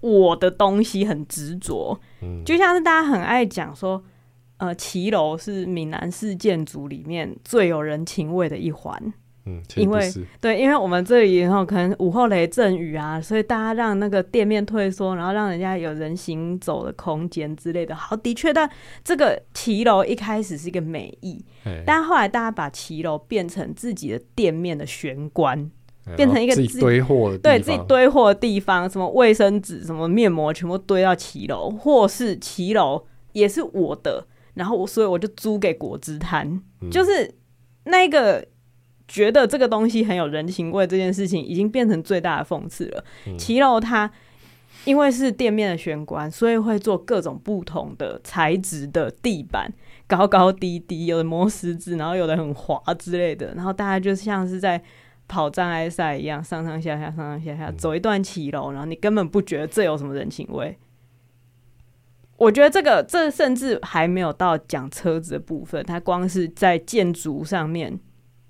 [0.00, 4.02] 我的东西很执着，嗯，就像是大家很爱讲说，
[4.58, 9.12] 呃，骑楼是闽南式建筑里面最有人情味的一环，
[9.46, 10.08] 嗯，因为
[10.40, 17.94] 对，因为我们这里然后可能午后雷阵雨啊，所以大家让那个店面退缩，然后让人家有人行走的空间之类的。
[17.94, 18.70] 好，的确，但
[19.02, 21.44] 这个骑楼一开始是一个美意，
[21.84, 25.70] 但后来大家把骑楼变成自己的店面的玄关。
[26.16, 37.34] 变成一个自己堆货的对自己堆货的地方，什么卫生纸、什么面膜，全部堆到骑楼，或是骑楼也是我的，然后我所以我就租给果汁摊，嗯、就是
[37.84, 38.44] 那个
[39.06, 43.04] 觉得这个东西很有人情味这件事情，已经变成最大的讽刺了。
[43.36, 44.10] 骑楼、嗯、它
[44.84, 49.72] 因为是店面的玄关，所以会做各种不同的材质的地板，
[50.06, 54.82] 高高低低，有的磨石子，然后有的很滑之类的，然后大家就像是在。
[55.28, 60.76] 跑障碍赛一样，上上下下，上上下下，走一段骑楼，然后你根本不觉得这有什么人情味。
[62.38, 68.00] 我觉得这个，这甚至还没有到讲车子的部分，它光是在建筑上面，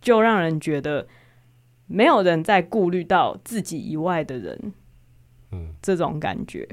[0.01, 1.09] 就让人觉得
[1.87, 4.73] 没有人在顾虑到自己以外的人。
[5.51, 6.69] 嗯，这种感觉。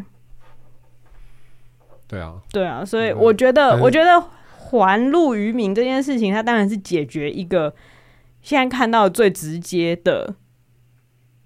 [2.08, 4.22] 对啊，对啊，所以我觉得，我觉得
[4.70, 7.74] 还路于民这件事情，它当然是解决一个。
[8.46, 10.36] 现在看到最直接的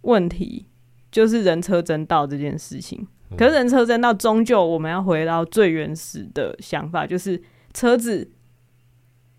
[0.01, 0.65] 问题
[1.09, 3.07] 就是人车争道这件事情。
[3.37, 7.41] 可是人车争道，终究我们要回到最原始的想法，就是
[7.73, 8.29] 车子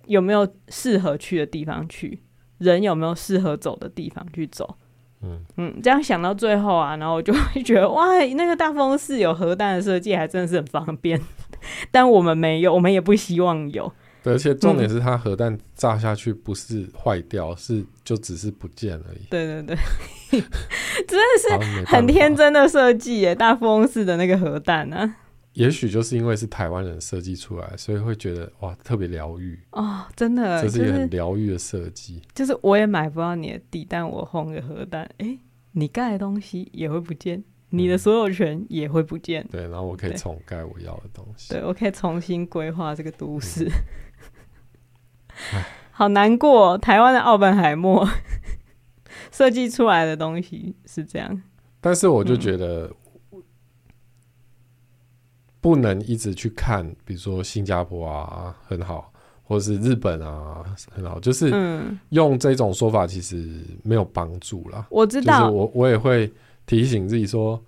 [0.07, 2.23] 有没有适合去的地方去，
[2.57, 4.79] 人有没有适合走的地方去走。
[5.21, 11.21] 嗯嗯，这样想到最后啊，然后我就会觉得，哇，那个大风是有核弹的设计，还真的是很方便。
[11.93, 13.93] 但我们没有，我们也不希望有。
[14.23, 19.27] 对，而且重点是它核弹炸下去不是坏掉，嗯、是就只是不见而已。
[19.31, 19.77] 对对对，
[21.09, 23.35] 真的是很天真的设计耶！
[23.35, 25.17] 大富翁式的那个核弹呢、啊？
[25.55, 32.23] 也许就是因为是台湾人设计出来，所以会觉得哇，特别疗愈哦，真的，这是一个很疗愈的设计。
[32.35, 35.39] 就是我也买不到你的地，但我轰个核弹，哎、欸，
[35.73, 39.43] 你盖的东西也会不见，你的所有权也会不见。
[39.45, 41.53] 嗯、对，然后我可以重盖我要的东西。
[41.53, 43.65] 对，我可以重新规划这个都市。
[43.65, 43.73] 嗯
[45.93, 48.09] 好难过，台湾的奥本海默
[49.31, 51.43] 设计出来的东西是这样，
[51.81, 52.91] 但是我就觉得
[55.61, 61.53] 不能一直去看，比如说新加坡啊很好，或者是日本啊很好，就是
[62.09, 64.87] 用这种说法其实没有帮助啦。
[64.89, 66.33] 我知道，我我也会
[66.65, 67.63] 提醒自己说，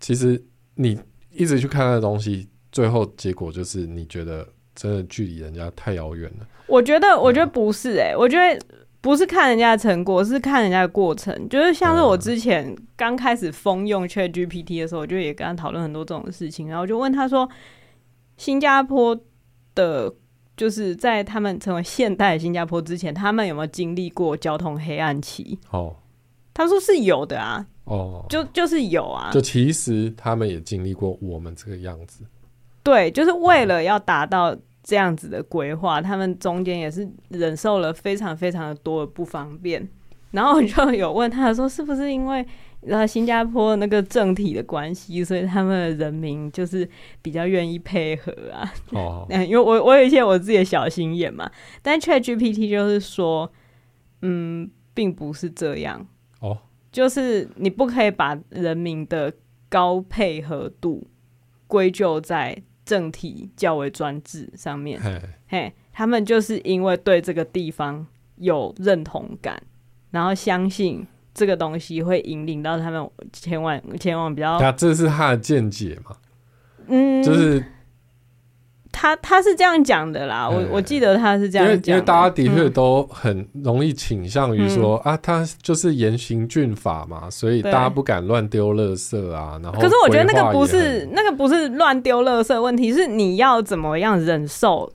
[0.00, 0.42] 其实
[0.74, 0.98] 你
[1.30, 4.46] 一直去看那个东西，最后结果就是你觉得。
[4.76, 6.46] 真的距离人家太遥远了。
[6.68, 8.60] 我觉得，我觉得不是哎、我觉得
[9.00, 11.48] 不是看人家的成果，是看人家的过程。
[11.48, 17.48] 就是像是我之前刚开始疯用 ChatGPT 的时候，我就也跟他讨论很多这种事情，然后我就问他说
[18.36, 19.18] ：“新加坡
[19.74, 20.12] 的，
[20.56, 25.94] 就是在他们成为现代新加坡之前，他们有没有经历过交通黑暗期？”哦，
[26.52, 27.64] 他说是有的啊。
[27.84, 29.30] 哦，就就是有啊。
[29.32, 32.24] 就其实他们也经历过我们这个样子。
[32.86, 39.88] 对，就是为了要达到这样子的规划，他们中间也是忍受了非常非常的多的不方便。
[40.30, 42.46] 然后我就有问他说，是不是因为
[42.86, 46.88] 呃新加坡那个政体的关系，所以他们的人民就是
[47.20, 48.72] 比较愿意配合啊？
[48.92, 51.50] 哦， 因为我我有一些我自己的小心眼嘛。
[51.82, 53.50] 但 ChatGPT 就是说，
[54.22, 56.06] 嗯，并不是这样
[56.38, 56.56] 哦，
[56.92, 59.32] 就是你不可以把人民的
[59.68, 61.08] 高配合度
[61.66, 62.62] 归咎在。
[62.86, 64.98] 政体较为专制上面，
[65.46, 69.62] 嘿，他们就是因为对这个地方有认同感，
[70.10, 74.58] 然后相信这个东西会引领到他们前往前往比较。
[74.58, 76.16] 那这是他的见解嘛？
[76.86, 77.62] 嗯，就是。
[78.98, 89.60] 他他是这样讲的啦，我我记得他是这样讲，因为因为大家的确都很容易倾向于说、嗯、啊，他就是严刑峻法嘛，所以大家不敢乱丢垃圾啊。
[89.62, 94.90] 然后，可是我觉得那个不是那个不是乱丢垃圾问题，是你要怎么样忍受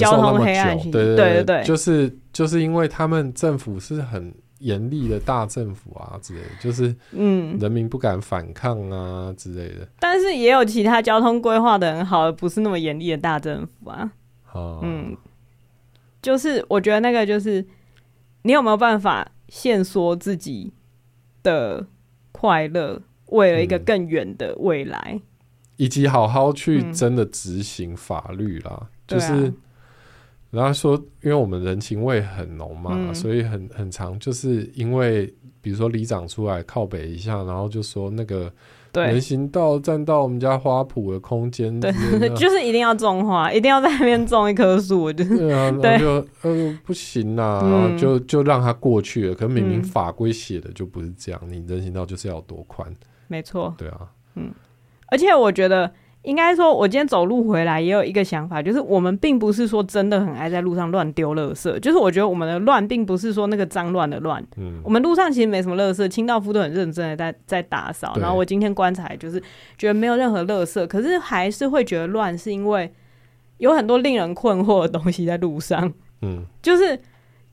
[0.00, 0.90] 交通黑暗期？
[0.90, 4.34] 对对对，就是就是因为他们政府是很。
[4.64, 9.84] 严厉的大政府啊之类的，就是嗯，人民不敢反抗啊之类的。
[9.84, 14.10] 嗯、但是也有其他交通规划的很好，不是那么严厉的大政府啊。
[14.52, 15.14] 哦、嗯，
[16.22, 17.62] 就是我觉得那个就是
[18.42, 20.72] 你有没有办法限缩自己
[21.42, 21.86] 的
[22.32, 25.22] 快乐，为了一个更远的未来、嗯，
[25.76, 29.52] 以及好好去真的执行法律啦，嗯、就是。
[30.54, 35.26] 然后说，因为我们人情味很浓嘛，嗯、所以很很长，就是因为
[35.60, 38.52] 比如说里长出来靠北一下，然后就说那个，
[38.92, 41.90] 人行道占到我们家花圃的空间，对，
[42.36, 49.34] 就是一定要种花，一定要在那边种一棵树，就 是对啊，然后就呃不行啦，然后就就让它过去了。
[49.34, 52.94] 可明明法规写的就不是这样，你人行道就是要多宽，
[53.26, 54.52] 没错，对啊，嗯，
[55.08, 55.90] 而且我觉得。
[56.24, 69.38] 应该说，我今天走路回来也有一个想法，就是我们并不是说真的很爱在路上乱丢垃圾，就是我觉得我们的乱并不是说那个脏乱的乱，嗯，我们路上其实没什么垃圾，清道夫都很认真的在在打扫，然后我今天观察就是
[69.76, 72.90] 觉得没有任何垃圾，可是还是会觉得乱，是因为
[73.58, 76.98] 有很多令人困惑的东西在路上，嗯，就是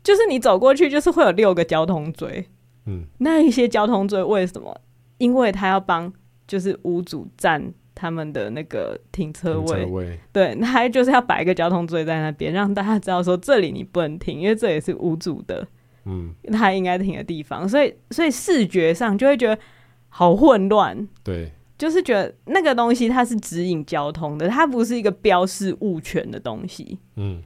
[0.01, 2.47] 就是你走过去就是会有六个交通锥，
[2.86, 4.79] 嗯，那一些交通锥为什么？
[5.17, 6.13] 因为他要帮
[6.47, 7.73] 就是屋主占。
[7.93, 10.19] 他们的那个停车位，车位。
[10.32, 15.67] 对，那还就是要摆一个交通锥在那边，让大家知道说这里你不能停，因为这也是无主的，
[16.06, 19.62] 嗯，他应该停的地方，所以所以视觉上就会觉得
[20.10, 27.43] 好混乱，对，就是觉得那个东西它是指引交通的，它不是一个标示物权的东西，嗯，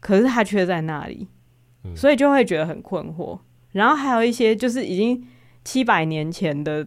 [0.00, 1.28] 可是它却在那里，
[1.84, 3.38] 嗯，所以就会觉得很困惑。
[3.70, 5.26] 然后还有一些就是已经
[5.64, 6.86] 七百年前的。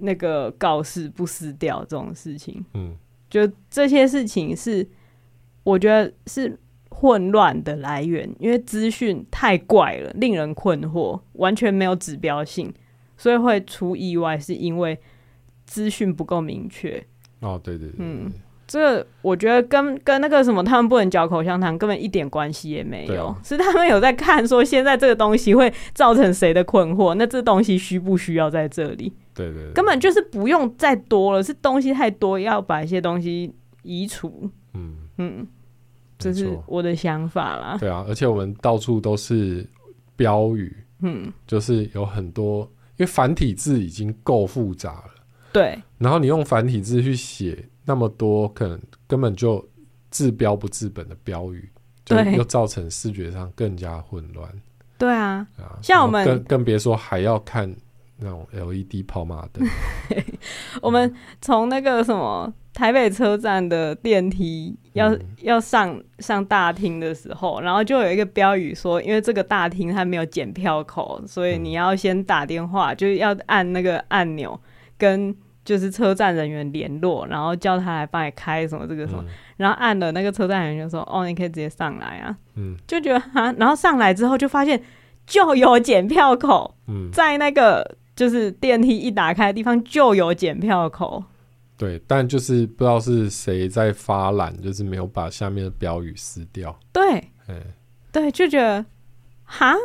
[0.00, 2.94] 那个告示不撕掉这种事情，嗯，
[3.28, 4.86] 就这些事情是
[5.62, 6.58] 我觉得是
[6.90, 12.72] 混乱的来源，因为资讯太怪了，令人困惑，完全没有指标性，
[13.16, 14.98] 所以会出意外，是因为
[15.66, 17.04] 资讯不够明确。
[17.40, 18.32] 哦，对对对，嗯。
[18.70, 23.28] 这个我觉得跟跟那个什么，他们不能嚼口香糖，根本一点关系也没有。
[23.28, 27.14] 啊、是他们有在看，说现在这个东西会造成谁的困惑？
[27.14, 29.10] 那这东西需不需要在这里？
[29.38, 34.50] 对对，对，根本就是不用再多了，是东西太多，要把一些东西移除。
[34.74, 35.46] 嗯嗯，
[36.18, 37.76] 这是我的想法啦。
[37.78, 39.66] 对啊，而且我们到处都是
[40.16, 42.62] 标语，嗯，就是有很多，
[42.96, 45.10] 因为繁体字已经够复杂了。
[45.52, 47.68] 对，然后你用繁体字去写。
[47.90, 49.66] 那么多可能根本就
[50.10, 51.70] 治标不治本的标语，
[52.04, 54.46] 就又造成视觉上更加混乱。
[54.98, 57.74] 对啊，啊像我们更更别说还要看
[58.18, 59.66] 那种 LED 跑马灯。
[60.82, 74.60] 我们从那个什么台北车站的电梯要、嗯、要上上大厅的时候，然后就有一个标语说，因为这个大厅它没有检票口，所以你要先打电话，嗯、就是要按那个按钮
[74.96, 75.34] 跟。
[75.64, 79.28] 就是车站人员联络，然后叫他来帮你开什么这个什么，嗯、
[79.58, 84.82] 然后按了那个车站人员就说：“哦，你可以直接上来啊。”嗯，就觉得哈，然后上来之后就发现
[85.26, 91.22] 就有检票口，嗯，在那个就是电梯一打开的地方就有检票口。
[91.76, 96.76] 对，但就是不知道是谁在发懒，就是没有把下面的标语撕掉。
[96.92, 97.30] 对，
[98.10, 98.84] 对，就觉得
[99.44, 99.76] 哈，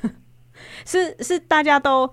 [0.86, 2.10] 是是大家都。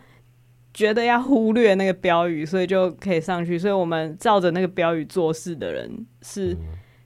[0.78, 3.58] 觉得要忽略那个标语，所以就可以上去。
[3.58, 6.54] 所以我们照着那个标语做事的人，是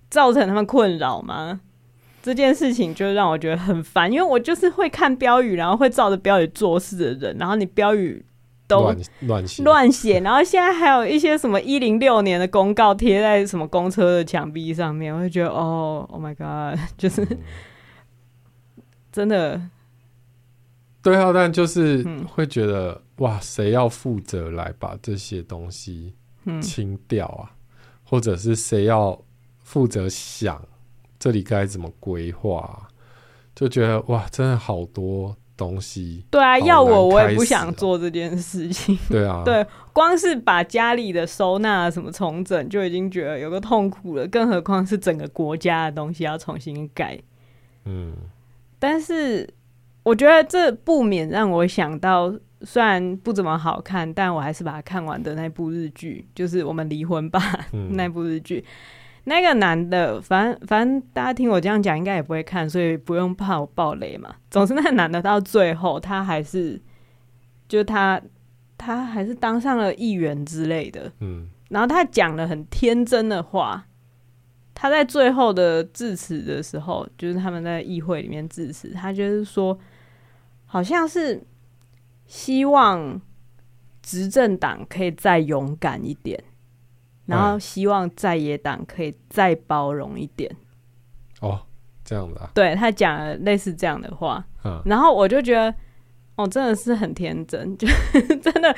[0.10, 1.52] 造成他们困扰吗？
[1.52, 1.60] 嗯、
[2.24, 7.38] 这件事情就让我觉得很烦，因为我就是会看标语，然后会照着标语做事的人。
[7.38, 8.26] 然后你标语
[8.70, 17.38] 都乱乱写，乱写， 然后现在还有一些什么一零六年的公告贴在什么公车的墙壁上面，我就觉得哦，Oh my God， 就是、嗯、
[19.12, 19.60] 真的。
[21.02, 22.92] 对啊，但就是会觉得。
[22.92, 26.16] 嗯哇，谁要负责来把这些东西
[26.62, 27.52] 清掉啊？
[27.52, 27.56] 嗯、
[28.06, 29.22] 或者是谁要
[29.62, 30.66] 负责想
[31.20, 32.88] 这里该怎么规划、啊？
[33.54, 36.26] 就觉得哇，真的好多东西。
[36.32, 38.98] 对啊，要我我也不想做这件事情。
[39.08, 47.20] 对啊， 对，光是把家里的收纳什么重整就已经觉得有个痛苦了，更何况是整个国家的东西要重新改。
[47.86, 48.14] 嗯，
[48.80, 49.48] 但是
[50.04, 52.34] 我觉得这不免让我想到。
[52.64, 57.42] 虽然不怎么好看，但我还是把它看完的那部日剧，就是我们离婚吧、
[57.72, 58.62] 嗯、 那部日剧。
[59.24, 64.36] 那个男的，反正反正大家听我这样讲，应该也不会看，所以不用怕我爆雷嘛。
[64.50, 66.82] 总之，那个男的到最后，他还是，
[67.68, 68.22] 就他
[68.78, 71.12] 他还是当上了议员之类的。
[71.20, 73.86] 嗯，然后他讲了很天真的话。
[74.74, 79.78] 他在最后的致辞的时候，就是他们在议会里面致辞，他就是说，
[80.66, 81.44] 好像是。
[82.32, 83.20] 希望
[84.04, 86.40] 执政党可以再勇敢一点，
[87.30, 90.50] 然后希望在野党可以再包容一点。
[91.42, 91.62] 哦，
[92.04, 92.50] 这样子啊？
[92.54, 95.74] 对，他讲了类似这样的话，嗯，然后我就觉得，
[96.36, 97.88] 哦，真的是很天真， 就
[98.42, 98.76] 真的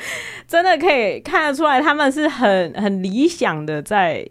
[0.47, 4.27] 真的可以看得出来，他们是很很理想的在。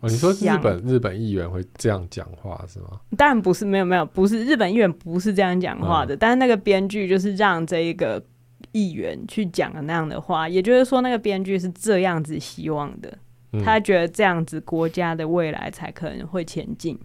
[0.00, 3.00] 哦，你说日本日本议员会这样讲话是吗？
[3.16, 8.22] 当然不是，没有没有，不是日本议员不是这样讲话的，嗯，但是那个编剧就是让这一个。
[8.70, 13.18] 议员去讲了那样的话，也就是说，那个编剧是这样子希望的，
[13.52, 16.98] 嗯、他觉得这样子国家的未来才可能会前进。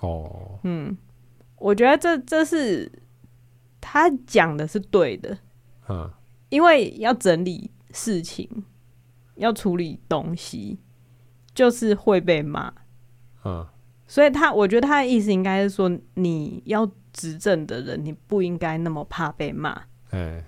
[0.00, 0.96] 哦，嗯，
[1.56, 2.90] 我觉得这这是
[3.80, 5.38] 他讲的是对的，
[5.88, 6.10] 嗯，
[6.50, 8.48] 因为要整理事情，
[9.36, 10.78] 要处理东西，
[11.54, 12.72] 就是会被骂，
[13.44, 13.66] 嗯，
[14.06, 20.44] 所以他我觉得他的意思应该是说，你要执政的人，你不应该那么怕被骂，欸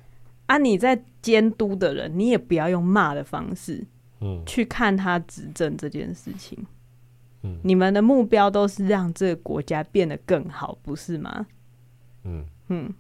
[0.47, 3.87] 啊，你在监督的人，你也不要用骂的方式，
[4.21, 6.59] 嗯，去看他执政这件事情。
[7.43, 11.47] 嗯，你们的目标都是让这个国家变得更好，不是吗？
[12.25, 12.93] 嗯嗯，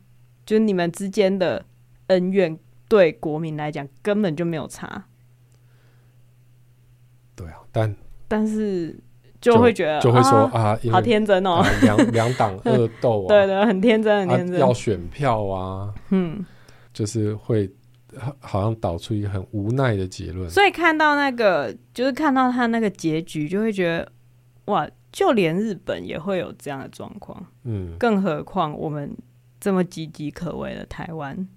[0.46, 1.64] 就你们之间的
[2.06, 2.58] 恩怨，
[2.88, 5.04] 对国民来讲根本就没有差。
[7.34, 7.94] 对啊，但
[8.28, 8.98] 但是
[9.40, 16.44] 就会觉得就，就会说啊，啊好天真哦，两两党恶斗啊， 对的，很天真，很天真，啊，要选票啊，嗯。
[16.90, 17.70] 就是会
[18.40, 24.12] 好像导出一个很无奈的结论，所以看到那个，就是看到他那个结局，就会觉得
[24.66, 29.10] 哇，就连日本也会有这样的状况，嗯，更何况我们
[29.60, 31.48] 这么岌岌可危的台湾，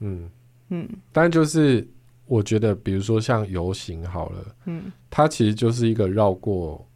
[0.00, 0.30] 嗯。
[0.70, 1.88] 嗯，但就是
[2.26, 6.86] 我觉得，比如说像游行好了，嗯，它其实就是一个绕过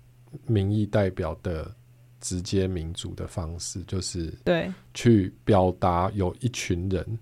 [0.47, 1.75] 民意代表的
[2.21, 7.19] 直接民主的方式，就是对，去表达有一群人。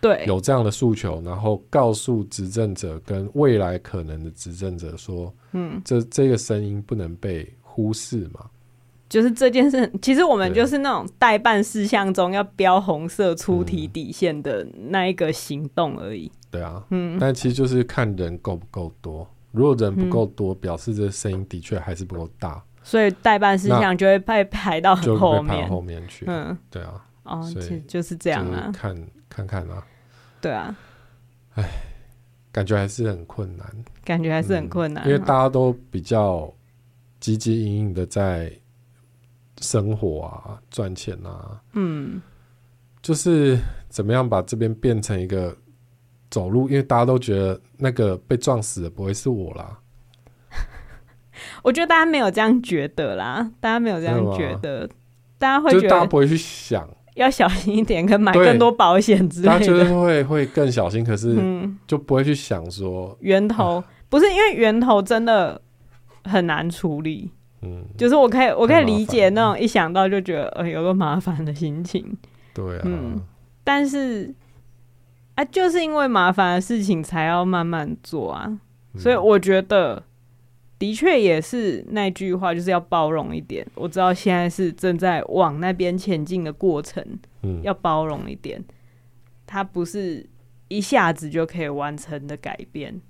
[0.00, 8.46] 对，有这样的诉求，然后告诉执政者跟未来可能的执政者说，嗯，这这个声音不能被忽视嘛。
[9.08, 16.30] 就是这件事，其实我们就是那种代办事项中要标红色出题底线的那一个行动而已。
[16.50, 19.26] 对啊，嗯，但其实就是看人够不够多。
[19.50, 26.26] 如果人不够多，表示这声音的确还是不够大，所以代办事项就会被排到很后面，后面去。
[26.28, 27.02] 嗯，对啊。
[27.24, 28.94] 哦，所以就是这样啊，看
[29.46, 29.86] 看看啊，
[30.40, 30.74] 对啊，
[31.54, 31.64] 哎，
[32.50, 33.66] 感觉还是很困难，
[34.04, 36.52] 感觉还是很困难，嗯，因为大家都比较
[37.20, 38.50] 汲汲营营的在
[39.60, 42.20] 生活啊、赚钱啊，嗯，
[43.00, 43.56] 就是
[43.88, 45.56] 怎么样把这边变成一个
[46.30, 49.78] 走路，因为大家都觉得那个被撞死的不会是我啦，
[51.62, 54.88] 我觉得大家没有这样觉得啦，大家没有这样觉得，
[55.38, 56.88] 大家会觉得大家不会去想。
[57.18, 59.58] 要小心一点，跟买更多保险之类的。
[59.58, 61.36] 他就是会会更小心，可是
[61.86, 65.60] 就不会去想说、嗯、源头不是因为源头真的
[66.24, 67.30] 很难处理。
[67.62, 72.16] 嗯，就是我可以我可以理解那种一想到就觉得呃有个麻烦的心情。
[72.54, 73.20] 对啊，嗯，
[73.64, 74.34] 但是
[75.34, 78.46] 啊，就是因为麻烦的事情才要慢慢做啊，
[78.94, 80.02] 嗯、所以我觉得。
[80.78, 83.66] 的确也是那句话，就是要包容一点。
[83.74, 87.04] 我知道现在是正在往那边前进的过程，
[87.42, 88.64] 嗯，要包容一点。
[89.44, 90.24] 它不是
[90.68, 93.00] 一下子就可以完成的改变，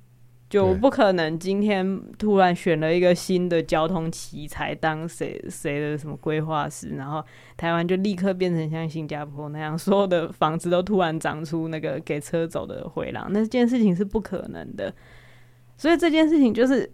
[0.49, 7.23] 就不可能今天突然选了一个新的交通奇才当谁谁的什么规划师，然后
[7.59, 14.95] 台湾就立刻变成像新加坡那样，所有的房子都突然长出那个给车走的回廊，那件事情是不可能的。
[15.77, 16.91] 所以这件事情就是。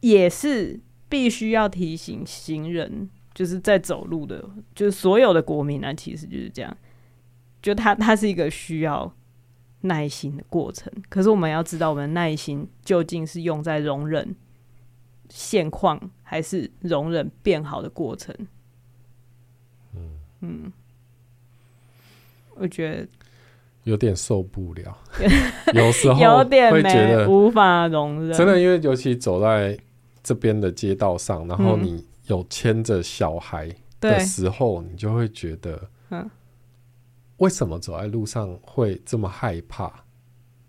[0.00, 4.44] 也是必须要提醒行人，就是在走路的，
[4.74, 6.76] 就是所有的国民啊，其实就是这样。
[7.60, 9.12] 就他，他是一个需要
[9.80, 10.92] 耐心的过程。
[11.08, 14.34] 可是我们要知道，我们的耐心究竟是用在容忍
[15.28, 18.32] 现况，还是容忍变好的过程？
[19.96, 20.72] 嗯嗯，
[22.54, 23.08] 我觉得
[23.82, 24.96] 有点受不了，
[25.74, 28.36] 有时候 有点会觉得无法容忍。
[28.36, 29.76] 真的，因为尤其走在。
[30.28, 36.30] 这边的街道上，然后你有牵着小孩的时候，嗯、你就会觉得，嗯，
[37.38, 39.90] 为什么走在路上会这么害怕？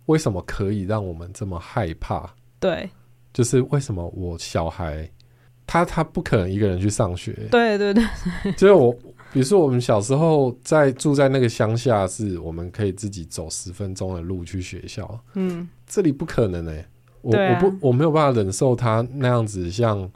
[0.06, 2.34] 为什么可以让我们这么害怕？
[2.58, 2.90] 对，
[3.34, 5.12] 就是为什么我小孩
[5.68, 7.34] 他他不可能一个人去上学？
[7.52, 8.02] 对对对，
[8.54, 8.94] 就是我，
[9.34, 16.88] 比如说我们小时候在住在那个乡下，是我们可以自己走十分钟的路去学校，嗯，这里不可能哎、欸。
[17.22, 20.10] 我、啊、我不我没有办法忍受他那样子，像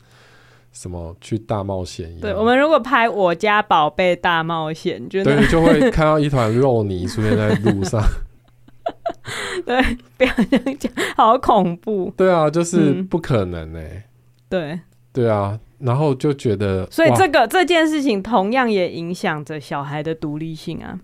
[0.72, 2.22] 什么去大冒险一样。
[2.22, 8.01] 对，我们如果拍《我家宝贝大冒险》，就对，就会看到一团肉泥出现在路上。
[9.66, 9.82] 对，
[10.18, 12.12] 不要这样讲，好恐怖。
[12.18, 14.04] 对啊，就是不可能哎、欸。
[14.49, 14.80] 对
[15.12, 20.99] 对啊，然后就觉得，所以这个这件事情同样也影响着小孩的独立性啊。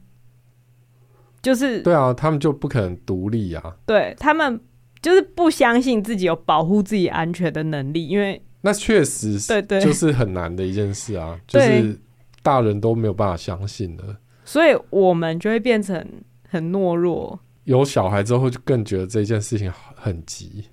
[1.42, 3.76] 就是对啊，他们就不可能独立啊。
[3.86, 4.60] 对他们。
[5.02, 11.98] 就是不相信自己有保护自己安全的能力，因为那确实是对对，就是很难的一件事啊， 就是
[12.44, 16.06] 大人都没有办法相信的，所以我们就会变成
[16.48, 17.40] 很懦弱。
[17.66, 20.66] 有小孩之后，就更觉得这件事情很急。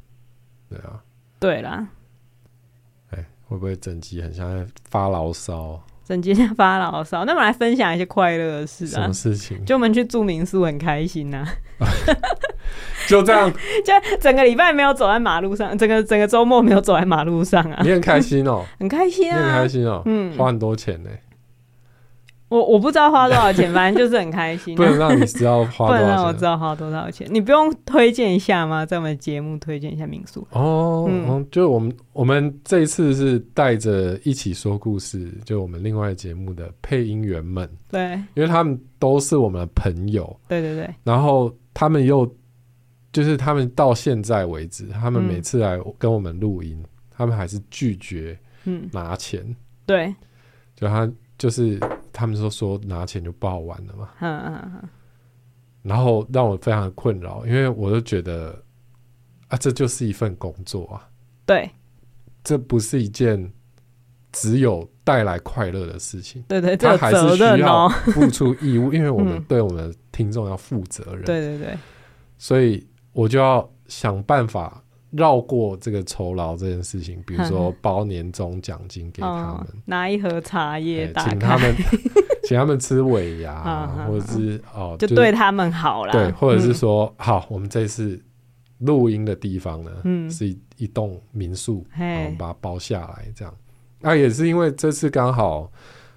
[0.69, 1.03] 对啊，
[1.39, 1.87] 对啦。
[3.11, 5.81] 哎，会不会整集很像在发牢骚？
[6.05, 7.25] 整集在发牢骚。
[7.25, 8.89] 那我们来分享一些快乐的事啊。
[8.89, 9.63] 什么事情？
[9.65, 11.87] 就我们去住民宿，很开心呐、啊。
[13.07, 13.53] 就这样，
[13.85, 17.81] 就整个礼拜没有走在马路上，整个整个周末没有走在马路上啊。
[17.85, 21.11] 你很开心哦，很开心啊，你很开心哦，嗯，花很多钱呢。
[22.49, 24.77] 我我不知道花多少钱， 反正就是很开心、啊。
[24.77, 27.27] 不能让你知道花多少钱，不能让我知道花多少钱。
[27.29, 28.87] 你不用推荐一下吗？
[28.87, 31.09] 在我们节目推荐一下民宿哦。
[31.11, 40.89] 嗯，就我们我们这一次是带着一起说故事，就我们另外节目的配音员们，对，因为他们都是我们的朋友，对对对。
[41.03, 42.33] 然后他们又
[43.17, 49.57] 就是他们到现在为止，他们每次来跟我们录音，嗯、他们还是拒绝嗯拿钱，嗯、
[49.87, 50.15] 对，
[50.75, 51.11] 就他。
[51.39, 51.79] 就是
[52.15, 54.89] 他们说说拿钱就不好玩了嘛，嗯嗯嗯，
[55.83, 58.59] 然后让我非常的困扰，因为我就觉得
[59.49, 61.07] 啊，这就是一份工作啊，
[61.45, 61.71] 对，
[62.43, 63.53] 这不是一件
[64.33, 71.79] 只有带来快乐的事情，对对，他还是需要付出义务，因为我们 对我们的听众要负责任，对对对，
[72.39, 72.83] 所以
[73.17, 74.83] 我就要想办法。
[75.13, 81.75] 绕过这个酬劳这件事情，比如说包年终奖金给他们，哦、拿一盒茶叶，请他们
[82.45, 86.13] 请他们吃尾牙，或者是哦，就对他们好了。
[86.13, 88.21] 对，或者是说，嗯、好，我们这次
[88.79, 93.55] 录音的地方呢，嗯、是一一栋民宿，我们把它包下来，这样。
[94.01, 95.71] 那、啊、也是因为这次刚好，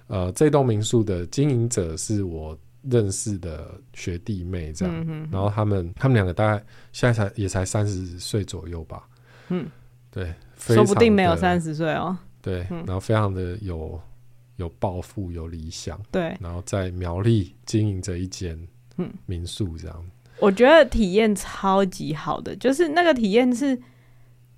[0.08, 2.58] 呃，这栋民宿的经营者是我。
[2.82, 9.06] 认识的学弟妹这样，然后他们他们两个大概现在才也才三十岁左右吧，
[9.48, 9.68] 嗯，
[10.10, 14.00] 对，说不定没有三十岁哦，对，嗯、然后非常的有
[14.56, 18.58] 有抱负有理想，对，然后在苗栗经营着一间
[19.26, 20.04] 民宿这样，
[20.38, 23.78] 我觉得体验超级好的，就是那个体验是，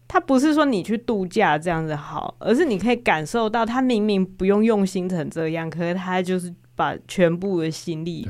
[0.06, 6.54] 他不是说你去度假这样子好，而是你可以感受到他明明不用用心成这样，可是他就是。
[6.74, 8.28] 把全部的心力，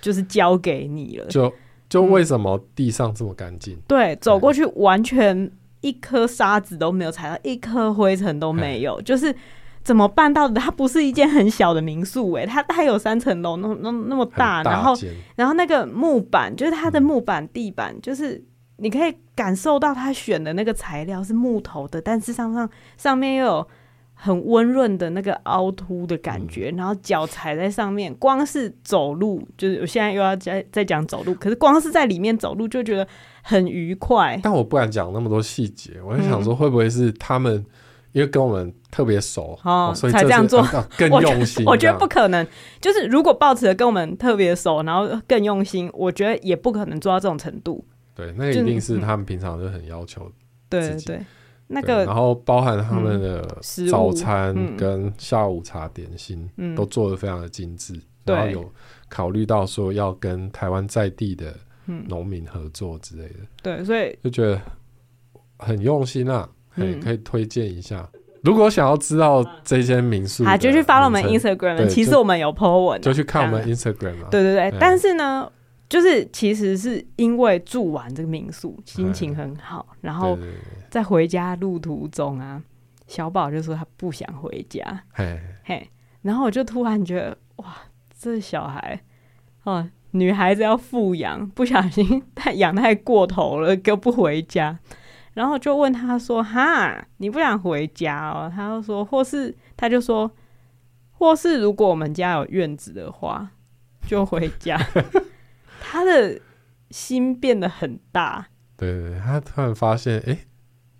[0.00, 1.26] 就是交给你了。
[1.26, 1.52] 就
[1.88, 3.78] 就为什么地上这么干净？
[3.88, 5.50] 对，走过去完全
[5.80, 9.00] 一颗沙子都没有踩到，一颗灰尘都没有。
[9.02, 9.34] 就是
[9.82, 10.60] 怎么办到的？
[10.60, 14.94] 它不是一间很小的民宿，欸，哎，它它有三层楼，那那那么大，然后
[15.36, 18.44] 然后那个木板，就是它的木板地板，就是
[18.76, 23.68] 你可以感受到它选的那个材料是木头的，但是上上上面又有。
[24.22, 33.08] 很温润的那个凹凸的感觉，嗯、然后脚踩在上面，光是走路，就是我现在又要再再讲走路，可是光是在里面走路就觉得
[33.42, 34.38] 很愉快。
[34.42, 37.66] 但我不敢讲那么多细节，我在想说会不会是他们、嗯、
[38.12, 39.58] 因为跟我们特别熟
[39.94, 40.62] 所以才这样做
[40.98, 41.72] 更 用心我。
[41.72, 42.46] 我觉得不可能，
[42.78, 47.82] 就是如果抱持的跟我们特别熟，然后更用心，我觉得也不可能做到这种程度。
[48.14, 50.30] 对，那一定是他们平常就很要求
[50.68, 51.06] 自己。
[51.06, 51.26] 对对。
[51.72, 53.42] 那个，然后包含他们的
[53.88, 57.94] 早餐跟下午茶点心，都做得非常的精致。
[58.24, 58.72] 然后有
[59.08, 61.54] 考虑到说要跟台湾在地的
[62.08, 63.34] 农民合作之类的。
[63.62, 64.60] 对，所以就觉得
[65.58, 68.08] 很用心啊，可以可以推荐一下。
[68.42, 71.86] 如果想要知道这间民宿，啊，就去 follow 我们 Instagram。
[71.86, 74.28] 其实我们有 po 文，就去看我们 Instagram 嘛。
[74.30, 75.50] 对对对，但是呢。
[75.90, 80.38] 就是其实是因为住完这个民宿，心情很好，嘿然后
[80.88, 82.62] 在回家路途中啊，
[83.08, 85.90] 小宝就说他不想回家，嘿嘿，
[86.22, 87.76] 然后我就突然觉得哇，
[88.16, 89.00] 这小孩
[89.64, 94.78] 哦，女孩子要富养，不小心太养太过头了，就不回家，
[95.34, 98.48] 然后就问他说哈，你不想回家哦？
[98.54, 100.30] 他就说或是他就说
[101.10, 103.50] 或是如果我们家有院子的话，
[104.06, 104.78] 就回家。
[105.80, 106.38] 他的
[106.90, 110.38] 心变得很大，对对，他突然发现，哎，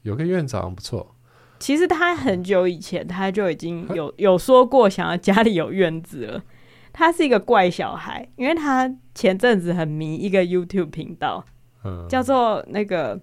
[0.03, 1.15] 有个院长不错。
[1.59, 6.43] 其实他很久以前他就已经有有说过想要家里有院子了。
[6.93, 11.45] 他是一个怪小孩，因为他前阵子很迷一个 YouTube 频道，
[11.85, 13.21] 嗯，叫做那个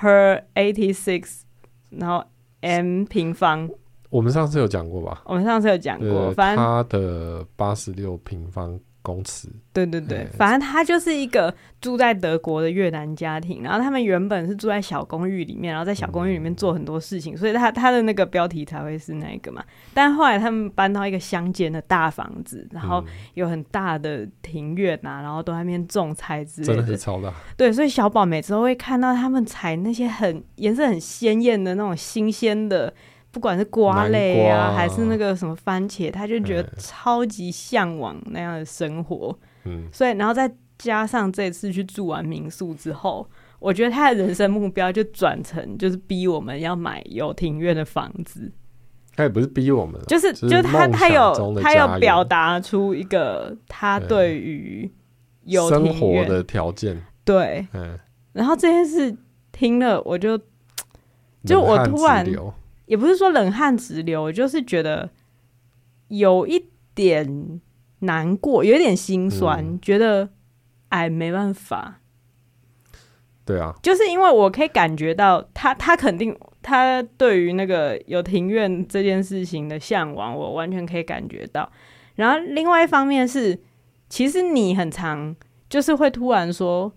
[0.00, 1.42] Her Eighty Six，
[1.90, 2.24] 然后
[2.60, 3.70] M 平方。
[4.10, 5.22] 我们上次有讲过吧？
[5.24, 8.78] 我们上次有讲过，反正他的八十六平方。
[9.04, 19.62] 公尺，对对对，反正他就是一个住在德国的越南家庭，然后他们原本是住在小公寓里面，然后在小公寓里面做很多事情，所以他他的那个标题才会是那个嘛。
[19.92, 27.30] 但后来他们搬到一个乡间的大房子，然后有很大的庭院啊，然后都在那边种菜之类的，真的是超大。
[27.58, 32.94] 对，所以小宝每次都会看到他们采那些很颜色很鲜艳的那种新鲜的。
[33.34, 39.36] 不管是瓜类啊，还是那个什么番茄，他就觉得超级向往那样的生活。
[39.64, 43.28] 嗯，所以然后再加上这次去住完民宿之后，
[43.58, 48.52] 我觉得他的人生目标就转成就是逼我们要买有庭院的房子。
[49.16, 54.88] 他也不是逼我们，就是就是他他有他有表达出一个他对于
[55.42, 57.98] 有生活的条件，对，嗯，
[58.32, 59.16] 然后这件事
[59.52, 60.38] 听了我就
[61.44, 62.26] 就我突然
[62.86, 65.10] 也不是说冷汗直流，就是觉得
[66.08, 67.60] 有一点
[68.00, 70.30] 难过，有一点心酸，嗯、觉得
[70.88, 72.00] 哎没办法，
[73.44, 76.36] 对啊，就是因为我可以感觉到他他肯定。
[76.66, 81.70] 他对于那个有庭院这件事情的向往，我完全可以感觉到。
[82.14, 83.60] 然后另外一方面是，
[84.08, 85.36] 其实你很常
[85.68, 86.90] 就是会突然说，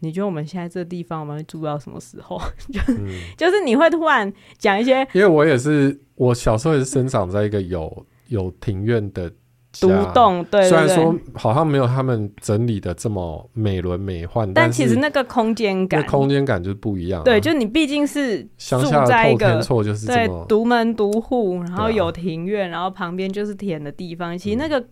[0.00, 2.40] 你觉得我们现在这个地方我们会住到什么时候？
[2.72, 9.32] 就、嗯、就是你会突然讲一些，因为我也是，我小时候也是生长在一个有有庭院的。
[9.80, 17.24] 独栋，对，虽然说好像没有他们整理的这么美轮美奂，但其实那个空间感，空间感就是不一样、啊。
[17.24, 19.62] 对，就你毕竟是住在一个
[20.06, 24.36] 对独门独户，然后有庭院，然后旁边就是田的地方。
[24.36, 24.82] 其实那个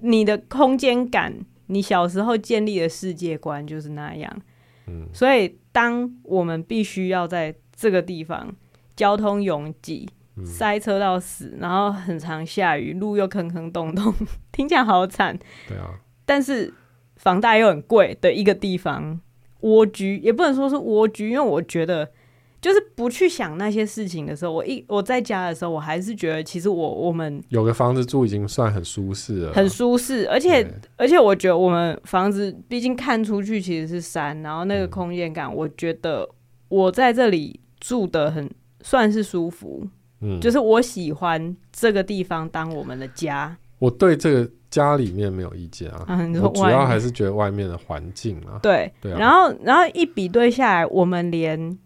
[0.00, 1.32] 你的空间感，
[1.68, 4.42] 你小时候建立的世界观就是那样。
[4.88, 8.54] 嗯，所以当我们必须要在这个地方
[8.94, 10.08] 交通拥挤。
[10.44, 14.14] 塞车到死，然后很常下雨，路又坑坑洞洞，
[14.52, 15.36] 听起来好惨。
[15.66, 16.72] 对啊，但是
[17.16, 19.20] 房贷又很贵的一个地方，
[19.62, 22.12] 蜗居也不能说是蜗居，因为我觉得
[22.60, 30.28] 就是不去想那些事情的时候，我一我在家的时候，我还是觉得其实我我们有个房子住已经算很舒适了，很舒适。
[30.28, 36.28] 而且而且我觉得我们房子毕竟看出去其实是山，然后那个空间感，我觉得
[36.68, 38.50] 我在这里住的很
[38.82, 39.86] 算是舒服。
[40.20, 43.56] 嗯，就是我喜欢这个地方当我们的家。
[43.78, 48.58] 我对这个家里面没有意见啊，嗯、我主要还是觉得外面的环境啊。
[48.60, 51.78] 对对、啊，然后然后一比对下来，我们连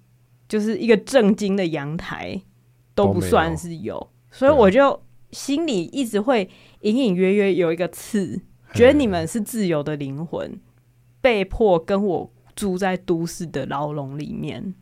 [0.53, 2.39] 就是一个正经的阳台
[2.95, 6.47] 都不算是有，有所以我就心里一直会
[6.83, 8.39] 隐隐约约有一个刺，
[8.75, 10.61] 觉得你们是自由的灵魂，
[11.23, 14.75] 被迫跟我住在都市的牢笼里面。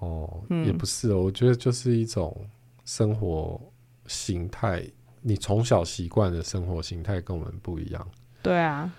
[0.00, 2.44] 哦，也不是哦，我觉得就是一种
[2.84, 3.60] 生活
[4.08, 4.84] 形态，
[5.20, 8.08] 你从小习惯的生活形态跟我们不一样。
[8.42, 8.92] 对啊，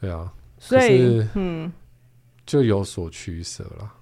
[0.00, 1.72] 对啊，所以嗯，
[2.44, 3.94] 就有所取舍了。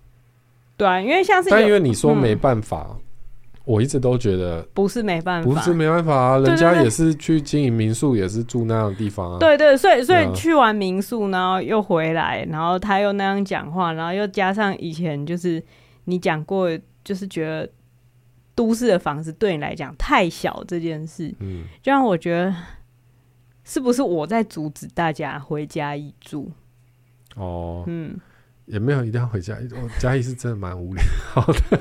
[0.76, 3.00] 对啊，因为像是，但因为你说没办法，嗯、
[3.64, 9.38] 我一直都觉得不是没办法，不是没办法啊，人家也是去经营民宿，也是住那样的地方啊。
[9.38, 15.62] 对，对对，所以所以去完民宿，然后又回来，然后他又那样讲话，然后又加上以前就是。
[16.08, 16.70] 你讲过，
[17.02, 17.68] 就是觉得
[18.54, 22.54] 都市的房子对你来讲太小这件事，嗯，就让我觉得
[23.64, 26.48] 是不是我在阻止大家回家一住？
[27.34, 28.16] 哦，嗯，
[28.66, 31.02] 也没有一定要回嘉义，我 嘉义是真的蛮无聊
[31.46, 31.80] 的。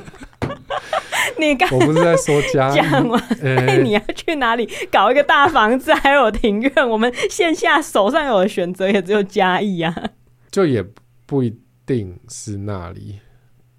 [1.37, 6.89] 你刚我不是在说嘉义讲完， 欸、你要去哪里搞一个大房子，还有庭院？
[6.89, 9.93] 我们线下手上有的选择也只有嘉义啊，
[10.49, 10.83] 就也
[11.25, 13.19] 不一定是那里。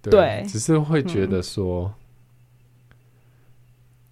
[0.03, 1.93] 对，只是会觉得说，
[2.91, 2.95] 嗯、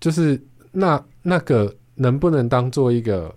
[0.01, 0.43] 就是
[0.73, 3.35] 那那个能不能当做一个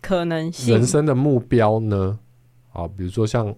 [0.00, 2.18] 可能性人生的目标呢？
[2.72, 3.52] 啊，比如说像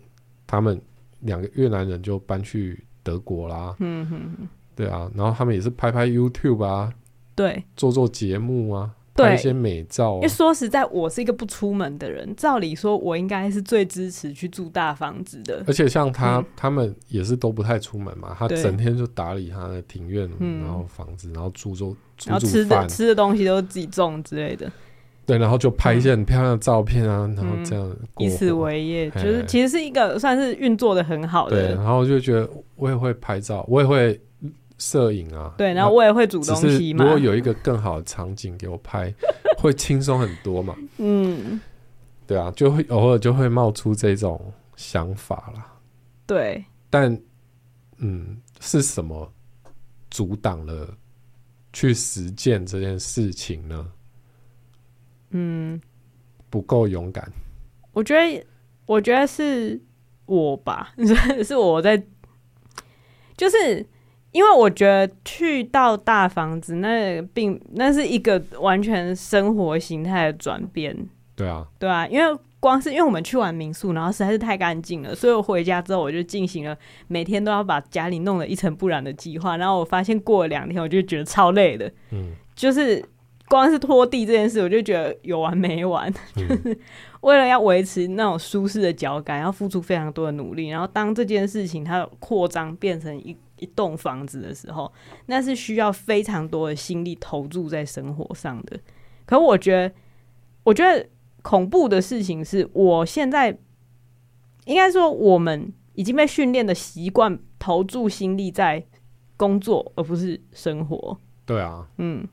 [0.46, 0.80] 他们
[1.22, 6.92] 两个越南人就搬去德国啦，嗯哼，对啊，然后他们也是拍拍 YouTube 啊，
[7.34, 8.90] 对，做做节目啊。
[9.14, 15.62] 拍一些美照啊，因为说实在，我是一个不出门的人，照理说，我应该是最支持去住大房子的。
[15.66, 20.26] 而且像他，嗯、他们也是都不太出门嘛，他整天就打理他的庭院，
[20.62, 24.72] 然后房子，然后煮做煮煮饭，然后吃的吃的东西都是自己种之类的。
[25.26, 31.68] 对，然后就拍一些很漂亮的照片啊，嗯、然后这样以此为业，就是其实是一个算是运作的很好的。
[31.68, 34.20] 对，然后就觉得我也会拍照，我也会。
[34.78, 37.04] 摄影啊，对，然后我也会煮东西嘛。
[37.04, 39.14] 如果有一个更好的场景给我拍，
[39.56, 40.74] 会轻松很多嘛。
[40.98, 41.60] 嗯，
[42.26, 44.40] 对啊，就会偶尔就会冒出这种
[44.74, 45.72] 想法啦。
[46.26, 47.16] 对，但
[47.98, 49.32] 嗯，是什么
[50.10, 50.88] 阻挡了
[51.72, 53.86] 去实践这件事情呢？
[55.32, 55.80] 嗯，
[56.48, 57.30] 不够勇敢。
[57.92, 58.46] 我觉得，
[58.86, 59.80] 我觉得是
[60.26, 60.94] 我吧，
[61.44, 62.02] 是我在，
[63.36, 63.86] 就是。
[64.32, 70.96] 因为我觉得去到大房子，那并那是一个完全生活形态的转变。
[71.36, 76.74] 对啊，对啊，因为光是因为我们去完民宿，然后实在是太干净了，所以我回家之后我就进行了
[77.08, 79.58] 每天都要把家里弄得一尘不染的计划。
[79.58, 81.92] 然后我发现过了两天，我就觉得超累的。
[82.12, 83.04] 嗯，就是
[83.52, 86.10] 光是拖地这件事，我就觉得有完没完。
[86.36, 86.78] 嗯、就 是
[87.20, 90.68] 为了要维持那种舒适的脚感，要付出非常多的努力。
[90.68, 94.90] 然后当这件事情它扩张变成一一栋房子的时候，
[95.26, 98.80] 那是需要非常多的心力投注在生活上的。
[99.26, 99.94] 可我觉得，
[100.64, 101.06] 我觉得
[101.42, 103.58] 恐怖的事情是我现在
[104.64, 108.82] 应该说我们已经被训练的习惯投注心力在
[109.36, 111.18] 工作，而不是生活。
[111.44, 112.26] 对啊，嗯。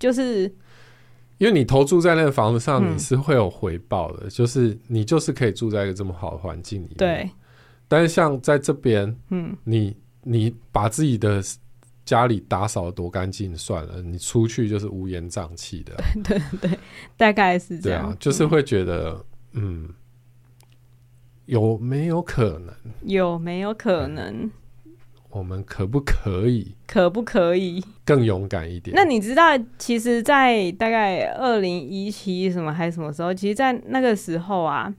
[0.00, 0.52] 就是
[1.38, 4.26] 因为你投注在那个房子上，你是会有回报的。
[4.26, 6.96] 嗯、就是你就是可以住在一个这么好的环境里面。
[6.96, 7.30] 对。
[7.86, 11.42] 但是像在这边，嗯，你你把自己的
[12.04, 15.94] 家里打扫得多干净算了，你出去就是乌烟瘴气的。
[16.22, 16.78] 对对对，
[17.16, 18.02] 大概是这样。
[18.02, 19.94] 对啊，就是会觉得，嗯，嗯，
[21.46, 22.74] 有没有可能？
[23.02, 24.44] 有没有可能？
[24.44, 24.50] 嗯
[25.30, 26.74] 我们可不可以？
[26.86, 28.94] 可不可以更勇敢一点？
[28.96, 33.32] 那你知道，其实，在大概二零一七什么还是什么时候？
[33.32, 34.92] 其实，在那个时候啊，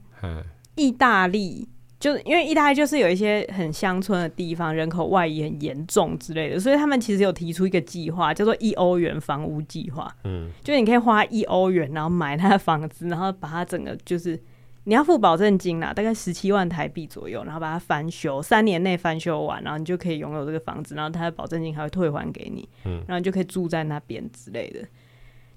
[0.74, 1.68] 意大利
[2.00, 10.10] 就是因为意大利就是有一些很乡村的地方，人口外移很严重之类的，所以他们其实有提出一个计划，叫做一欧元房屋计划。
[10.24, 14.40] 嗯，就你可以花一欧元，然后买他的房子，然后把它整个就是。
[14.84, 24.80] 你要付保证金啦，大概十七万台币左右，然后把它翻修，三年内翻修完，然后你就可以拥有这个房子，然后它的保证金还会退还给你，嗯，然后你就可以住在那边之类的，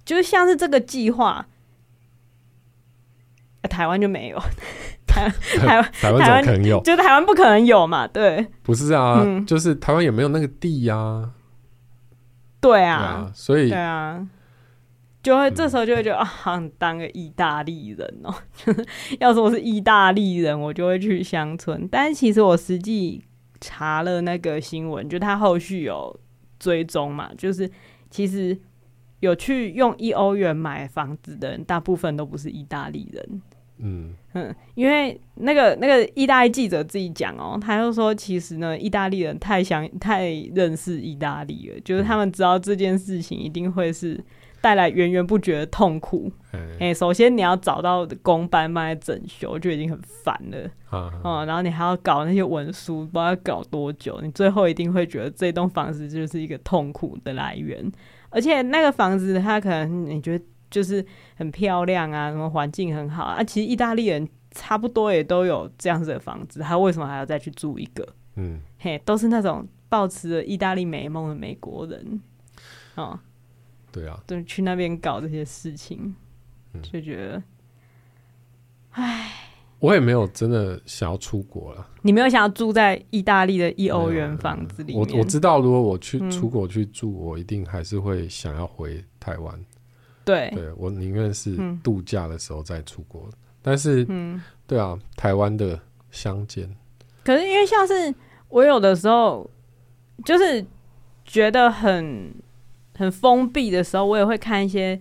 [0.06, 1.48] 就是像是这个计划，
[3.62, 4.40] 啊，台湾就没有，
[5.08, 6.80] 台台湾台湾怎么可能有？
[6.82, 11.34] 就台湾不可能有嘛，对，不是啊，嗯，就是台湾也没有那个地呀，啊，
[12.62, 14.28] 对啊，所以对啊。
[15.26, 18.32] 就会这时候就会觉得、嗯、啊，好当个意大利人哦。
[19.20, 21.88] 要说我是意大利人，我就会去乡村。
[21.92, 23.24] 但是其实我实际
[23.60, 26.16] 查了那个新闻，就他后续有
[26.60, 27.68] 追踪嘛，就是
[28.12, 28.56] 其实
[29.22, 33.42] 有去用一欧元买房子的人，大部分都不是意大利人。
[33.80, 44.24] 嗯嗯，因为那个那个意大利记者自己讲哦，他就说其实呢，意大利人太想太认识意大利了，就是他们知道这件事情一定会是。
[44.66, 46.32] 带来源源不绝的痛苦。
[46.52, 50.68] 哎、欸，首先你要找到工班帮你整修，就已经很烦了。
[50.90, 54.20] 哦、嗯，然后你还要搞那些文书，不知道要搞多久。
[54.24, 57.92] 你最后一定会觉得这栋房子就是一个痛苦的来源。
[58.32, 61.06] 而且那个房子，它可能你觉得就是
[61.36, 63.44] 很漂亮啊，什么环境很好啊。
[63.44, 68.04] 其实意大利人差不多也都有这样子的房子，他为什么还要再去住一个？
[68.38, 72.20] 嗯，嘿，都是那种抱持着意大利美梦的美国人。
[72.96, 73.20] 哦。
[73.96, 76.14] 对啊，对，去那边搞这些事情，
[76.74, 77.44] 嗯、就觉得，
[78.92, 79.32] 唉，
[79.80, 81.88] 我也没有真的想要出国了。
[82.02, 85.00] 你没有想要住在意大利的一欧元房子里面？
[85.00, 89.58] 我我知道，如果我去出国去住，嗯，我一定还是会想要回台湾。
[90.26, 93.34] 对，对我宁愿是度假的时候再出国，嗯。
[93.62, 95.80] 但是，嗯，对啊，台湾的
[96.12, 96.70] 乡间，
[97.24, 98.14] 可是因为像是
[98.50, 99.50] 我有的时候
[100.26, 100.66] 就是
[101.24, 102.36] 觉得很。
[102.98, 105.00] 很封闭的时候，我也会看一些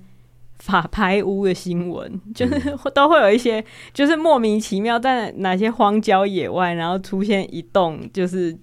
[0.58, 8.56] 法拍屋的新闻，就是 都会有一些，就是莫名其妙在哪些荒郊野外，然后出现一栋就是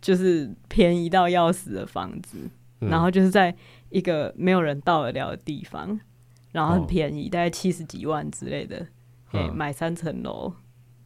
[0.00, 2.38] 就是便宜到要死的房子，
[2.80, 3.54] 嗯，然后就是在
[3.90, 5.98] 一个没有人到得了的地方，
[6.52, 8.76] 然后很便宜，哦，大概七十几万之类的，
[9.32, 10.52] 哎，嗯，买三层楼，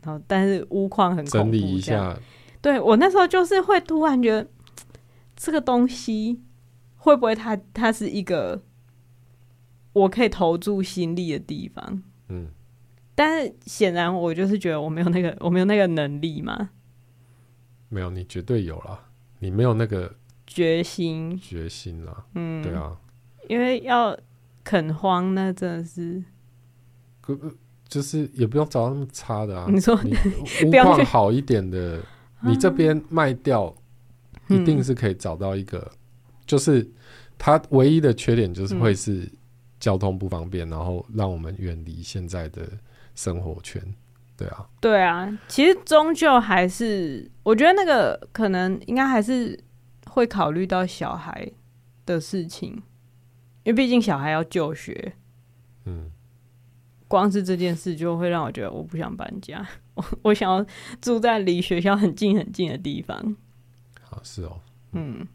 [0.03, 2.19] 然后但是屋况很恐怖，整理一下，
[2.61, 4.49] 对，我那时候就是会突然觉得
[5.37, 6.41] 这个东西。
[7.05, 8.63] 会不会它它是一个
[9.93, 12.03] 我可以投注心力的地方？
[12.31, 12.49] 嗯，
[13.15, 16.71] 但是显然我就是觉得我没有那个我没有那个能力嘛。
[17.91, 18.99] 没有，你绝对有了，
[19.41, 20.15] 你没有那个
[20.47, 22.25] 决心决心了。
[22.37, 22.97] 嗯，对啊，
[23.51, 24.19] 因为要
[24.65, 26.25] 垦荒，那真的是，
[27.87, 29.67] 就是也不用找那么差的啊。
[29.71, 30.17] 你说你
[30.67, 32.03] 屋况好一点的，
[32.41, 33.75] 你这边卖掉，
[34.49, 35.79] 一定是可以找到一个。
[35.79, 35.99] 嗯
[36.47, 36.89] 就是
[37.39, 39.31] 它唯一的缺点就是会是
[39.81, 42.69] 交通不方便，嗯、然后让我们远离现在的
[43.15, 43.83] 生活圈。
[44.37, 49.57] 对啊，对啊，其实终究还是我觉得那个可能应该还是
[50.11, 51.49] 会考虑到小孩
[52.05, 52.73] 的事情，
[53.63, 55.15] 因为毕竟小孩要就学。
[55.85, 56.11] 嗯，
[57.07, 59.65] 光是这件事就会让我觉得我不想搬家，
[59.95, 60.67] 我我想要
[61.01, 63.37] 住在离学校很近很近的地方。
[64.03, 64.61] 好，是哦，
[64.93, 65.27] 嗯。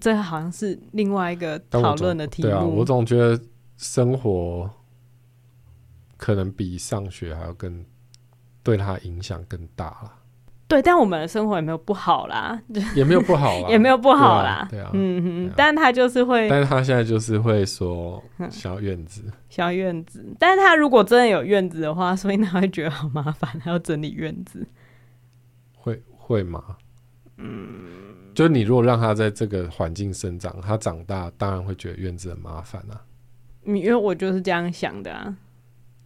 [0.00, 2.48] 这好像是另外一个讨论的题目。
[2.48, 3.40] 对啊，我总觉得
[3.76, 4.70] 生活
[6.16, 7.84] 可能比上学还要更
[8.62, 10.12] 对他影响更大了。
[10.68, 12.58] 对，但我们的生活也没有不好啦，
[12.96, 14.90] 也没有不好啦， 也没有不好啦，对啊，对啊。
[14.94, 24.66] 嗯哼，啊、但他就是会，但是他现在就是会说小院子，小院子，但是他如果真的有院子的话，所以他会觉得好麻烦，还要整理院子，
[25.76, 26.78] 会会吗？
[27.36, 28.01] 嗯，
[28.34, 33.04] 就是你如果让他在这个环境生长，他长大当然会觉得院子很麻烦啊，
[33.64, 35.36] 因为我就是这样想的啊。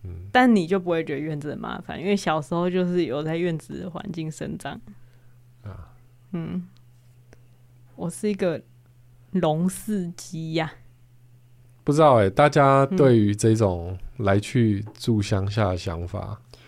[0.04, 4.80] 嗯但你就不会觉得院子很麻烦，因为小时候就是有在院子的环境生长。
[5.64, 5.92] 啊，
[6.30, 6.68] 嗯，
[7.96, 8.62] 我是一个
[9.32, 10.72] 龙四鸡呀。
[11.82, 16.58] 不知道哎、欸，大家对于这种来去住乡下的想法、嗯，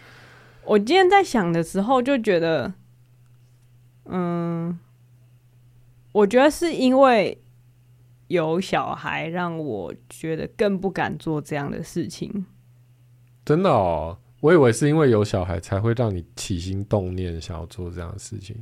[0.64, 2.72] 我今天在想的时候就觉得，
[4.06, 4.78] 嗯，
[6.18, 7.40] 我觉得是因为
[8.26, 12.44] 有小孩，让我觉得更不敢做这样的事情。
[13.44, 18.56] 真的哦，我以为是因为有小孩才会让你起心动念想要做这样的事情。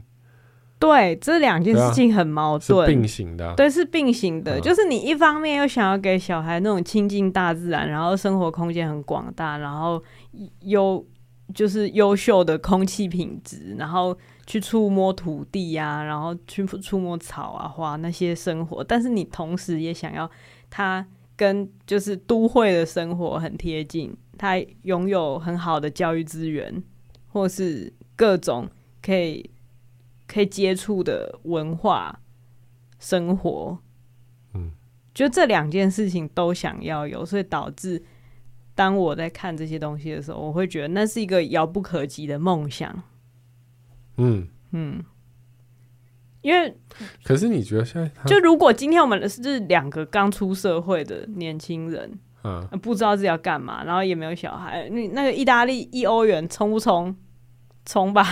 [0.78, 3.54] 对，这两件事情很矛盾，是并行的。
[3.57, 4.61] 对，是并行的。
[4.61, 10.02] 就是你一方面又想要给小孩那种亲近大自然，然后生活空间很广大，然后
[10.61, 11.02] 优
[11.54, 14.14] 就是优秀的空气品质，然后
[14.47, 20.30] 去触摸土地呀、啊，然后去触摸草啊花那些生活，但是你同时也想要
[20.70, 24.16] 它跟就是都会的生活很贴近。
[24.38, 26.82] 它拥有很好的教育资源，
[27.28, 28.68] 或是各种
[29.01, 29.51] 可以
[30.26, 32.20] 可以接触的文化
[32.99, 33.78] 生活，
[34.53, 34.70] 嗯，
[35.14, 38.05] 就这两件事情都想要有，所以导致
[38.74, 43.03] 当我在看这些东西的时候，我会觉得那是一个遥不可及的梦想。
[44.18, 45.04] 嗯嗯，
[46.42, 46.76] 因为
[47.24, 52.18] 可是你觉得现在就如果今天我们是两个刚出社会的年轻人。
[52.48, 54.88] 嗯，不知道自己要干嘛，然后也没有小孩。
[54.90, 57.16] 那那个意大利一欧元冲不冲？
[57.84, 58.24] 冲吧，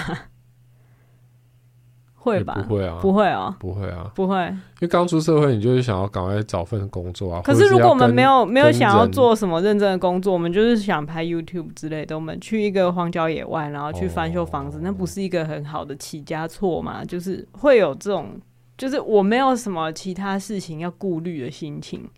[2.24, 2.64] 会吧？
[2.66, 4.36] 不会啊，不会啊，不会啊，不会。
[4.46, 7.42] 因为刚出社会，你就是想要赶快找份工作啊。
[7.42, 12.16] 可是如果我们没有没有想要做什么认真的工作，我们就是想拍 YouTube 之类的。
[12.16, 17.04] 我们去一个荒郊野外，然后去翻修房子，哦，那不是一个很好的起家错吗？
[17.04, 18.40] 就是会有这种，
[18.78, 22.08] 就是我没有什么其他事情要顾虑的心情。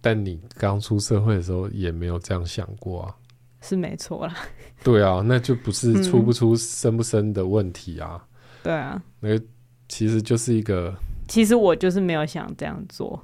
[0.00, 3.14] 但你刚出社会的时候也没有这样想过啊，
[3.60, 4.34] 是没错啦。
[4.82, 8.22] 对啊，那就不是出不出生不生的问题啊。
[8.22, 8.28] 嗯、
[8.64, 9.44] 对啊，那个
[9.88, 10.94] 其实就是一个，
[11.28, 13.22] 其实我就是没有想这样做。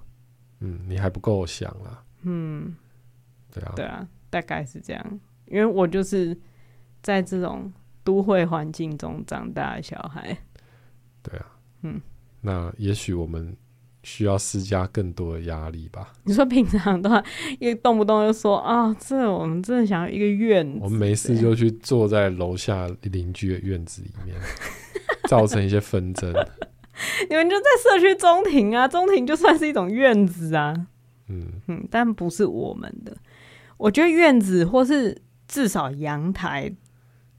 [0.60, 2.02] 嗯，你还不够想啊。
[2.22, 2.74] 嗯，
[3.52, 5.20] 对啊，对啊，大概是这样。
[5.46, 6.36] 因为我就是
[7.02, 7.72] 在这种
[8.02, 10.36] 都会环境中长大的小孩。
[11.22, 11.46] 对啊，
[11.82, 12.00] 嗯，
[12.40, 13.56] 那也许我们。
[14.06, 16.12] 需要施加更多的压力吧？
[16.22, 17.20] 你说平常的话，
[17.58, 24.36] 一动不动就说啊，这我们真的想要一个院子，我们没事就去坐在楼下邻居的院子里面，
[25.28, 26.32] 造成一些纷争。
[27.28, 30.86] 你们就在社区中庭啊，中庭就算是一种院子啊。
[31.28, 33.16] 嗯嗯，但不是我们的。
[33.76, 36.72] 我觉得院子或是至少阳台，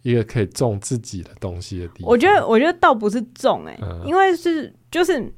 [0.02, 2.10] 一个可以种自己的东西的地方。
[2.10, 5.34] 我觉得，我觉得倒不是种哎、欸嗯，因为是就是。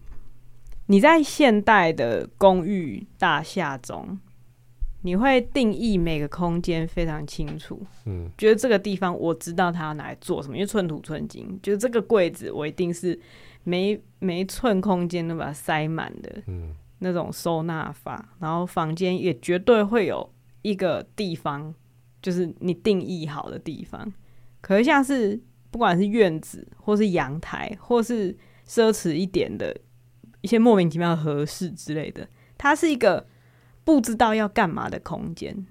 [0.92, 4.20] 你在现代的公寓大厦中，
[5.04, 7.80] 你会定义每个空间非常清楚。
[8.06, 11.60] 嗯，觉得这个地方我知道它要拿来做什么，因为寸土寸金。
[11.62, 13.18] 就是这个柜子，我一定是
[13.64, 16.42] 每每一寸空间都把它塞满的。
[16.48, 20.28] 嗯，那种收纳法，然后房间也绝对会有
[20.64, 21.72] 一个地方，
[22.20, 24.12] 就是你定义好的地方。
[24.60, 28.36] 可是像是不管是院子，或是阳台，或是
[28.68, 29.80] 奢侈一点的。
[30.42, 32.28] 一些莫名其妙的合适之类的，
[32.58, 33.28] 它是一个
[33.84, 35.66] 不知道要干嘛的空间。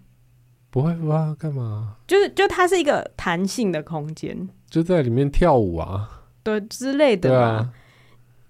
[0.71, 1.35] 不会吧？
[1.39, 1.97] 干嘛？
[2.07, 7.31] 就是，就它是一个弹性的空间，就在里面跳舞啊，对之类的。
[7.31, 7.73] 对啊，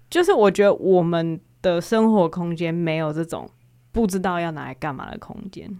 [0.09, 3.49] 就是我觉得我们的生活空间没有这种
[3.93, 5.79] 不知道要拿来干嘛的空间。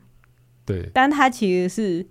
[0.66, 2.08] 对，但它其实是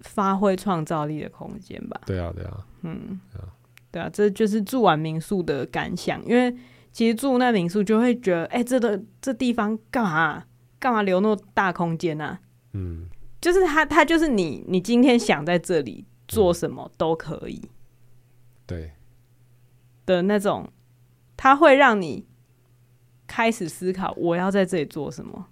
[0.00, 2.02] 发挥创造力的空间吧？
[2.04, 3.18] 对啊，对啊，嗯，
[3.90, 6.54] 对啊，这就是住完民宿的感想，因为。
[6.92, 10.44] 其实住那民宿就会觉得，哎、欸，这个这地方干嘛？
[10.78, 12.40] 干嘛留那么大空间呢、啊？
[12.72, 13.06] 嗯，
[13.40, 17.68] 就是他，他就是你，你今天想在这里做什么都可以，嗯、
[18.66, 18.92] 对
[20.06, 20.68] 的那种，
[21.36, 22.26] 他会让你
[23.26, 25.46] 开始思考，我要在这里做什么。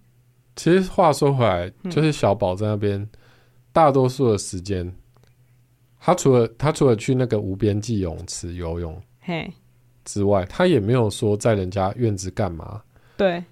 [0.57, 3.09] 其实话说回来，就是小宝在那边、嗯，
[3.73, 4.93] 大多数的时间，
[6.01, 9.53] 他除了他除了去那个无边际泳池游泳，嘿。
[10.09, 12.81] 之外，他也没有说在人家院子干嘛。
[13.19, 13.45] 对，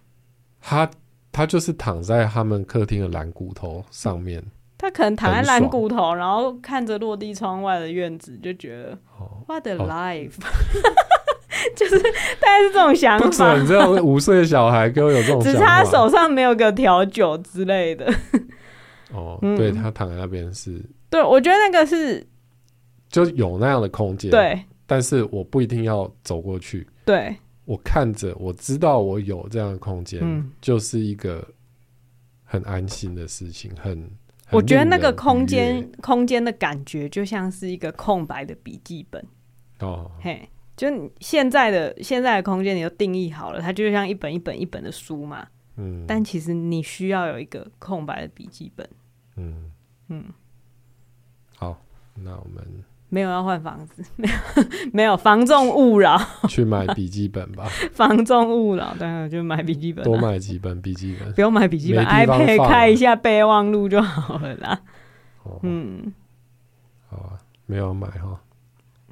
[0.63, 0.91] 他
[1.31, 4.43] 他就是躺在他们客厅的蓝骨头上面。
[4.79, 10.47] 他他可能躺在蓝骨头，然后看着落地窗外的院子，就觉得、哦、What a life， 哦、
[11.75, 13.27] 就是大概是这种想法。
[13.27, 18.07] 不准这种五岁的小孩给我有这种想法，只差手上没有个调酒之类的。
[19.13, 20.81] 哦， 对，他躺在那边是，
[21.11, 22.25] 对，我觉得那个是
[23.09, 27.37] 就有那样的空间，对，但是我不一定要走过去，对。
[27.65, 31.45] 我看着，我知道我有这样的空间，嗯，就是一个
[32.45, 33.69] 很安心的事情。
[33.75, 34.01] 很，
[34.47, 39.21] 很我觉得那个空间空间的感觉就像是一个空白的笔记本。
[39.81, 40.87] 哦，嘿，就
[41.19, 45.45] 现在的现在的空间，你都定义好了，它就像一本一本一本的书嘛。
[45.75, 48.89] 嗯，但其实你需要有一个空白的笔记本。
[49.35, 49.73] 嗯
[50.07, 50.25] 嗯，
[51.57, 51.77] 好，
[52.15, 52.65] 那我们。
[53.17, 54.35] 没有要换房子， 没有
[54.93, 57.65] 没有防重勿扰， 去买笔记本吧。
[57.95, 64.79] 防重勿扰，当然就买笔记本，多买几本笔记本，不用买笔记本，iPad 开一下备忘录就好了啦。
[65.45, 66.13] 哦、嗯，
[67.09, 68.39] 好啊，没有买哈，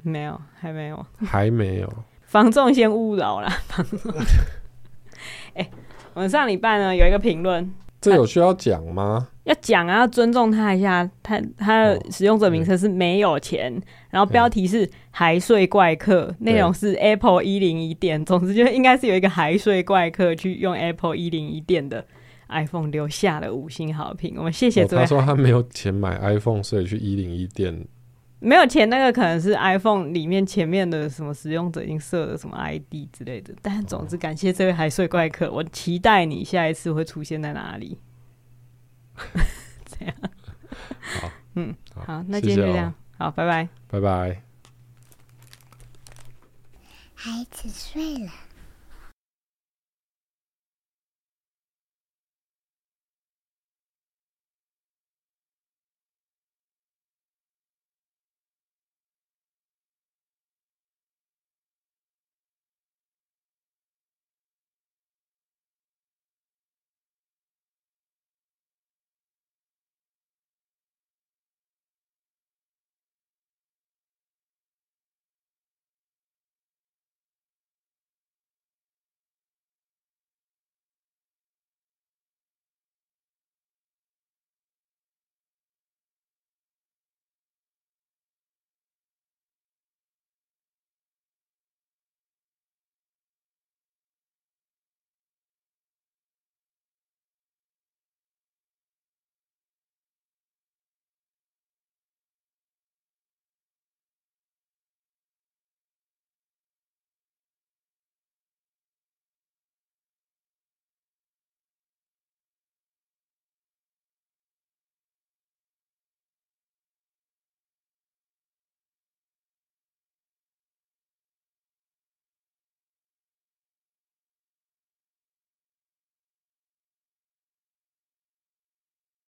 [0.03, 1.91] 没有，还没有，还没有。
[2.21, 3.51] 防重先勿扰啦。
[5.55, 5.71] 哎、欸，
[6.13, 7.73] 我们上礼拜呢有一个评论，
[8.11, 9.27] 这有需要讲吗？
[9.43, 11.09] 要讲啊，要尊重他一下。
[11.21, 18.23] 他他的使用者名称是没有钱，哦、然后标题是还睡怪客，内容是 Apple 一零一店。
[18.25, 22.05] 总之就应该是有一个还睡怪客去用 Apple 一零一店的
[22.49, 24.35] iPhone 留下了五星好评。
[24.37, 25.05] 我们谢谢这位、哦。
[25.05, 27.85] 他说他没有钱买 iPhone，所以去一零一店。
[28.39, 33.53] 没有钱，那个可能是 iPhone 里面前面的什么使用者已经设了什么 ID 之类的。
[33.61, 37.97] 但总之感谢这位海睡怪客，我期待你下一次会出现在哪里。
[39.85, 40.15] 这样，
[41.21, 44.41] 好，嗯，好，那今天就这样，好，拜拜，拜拜。
[47.13, 48.31] 孩子睡了。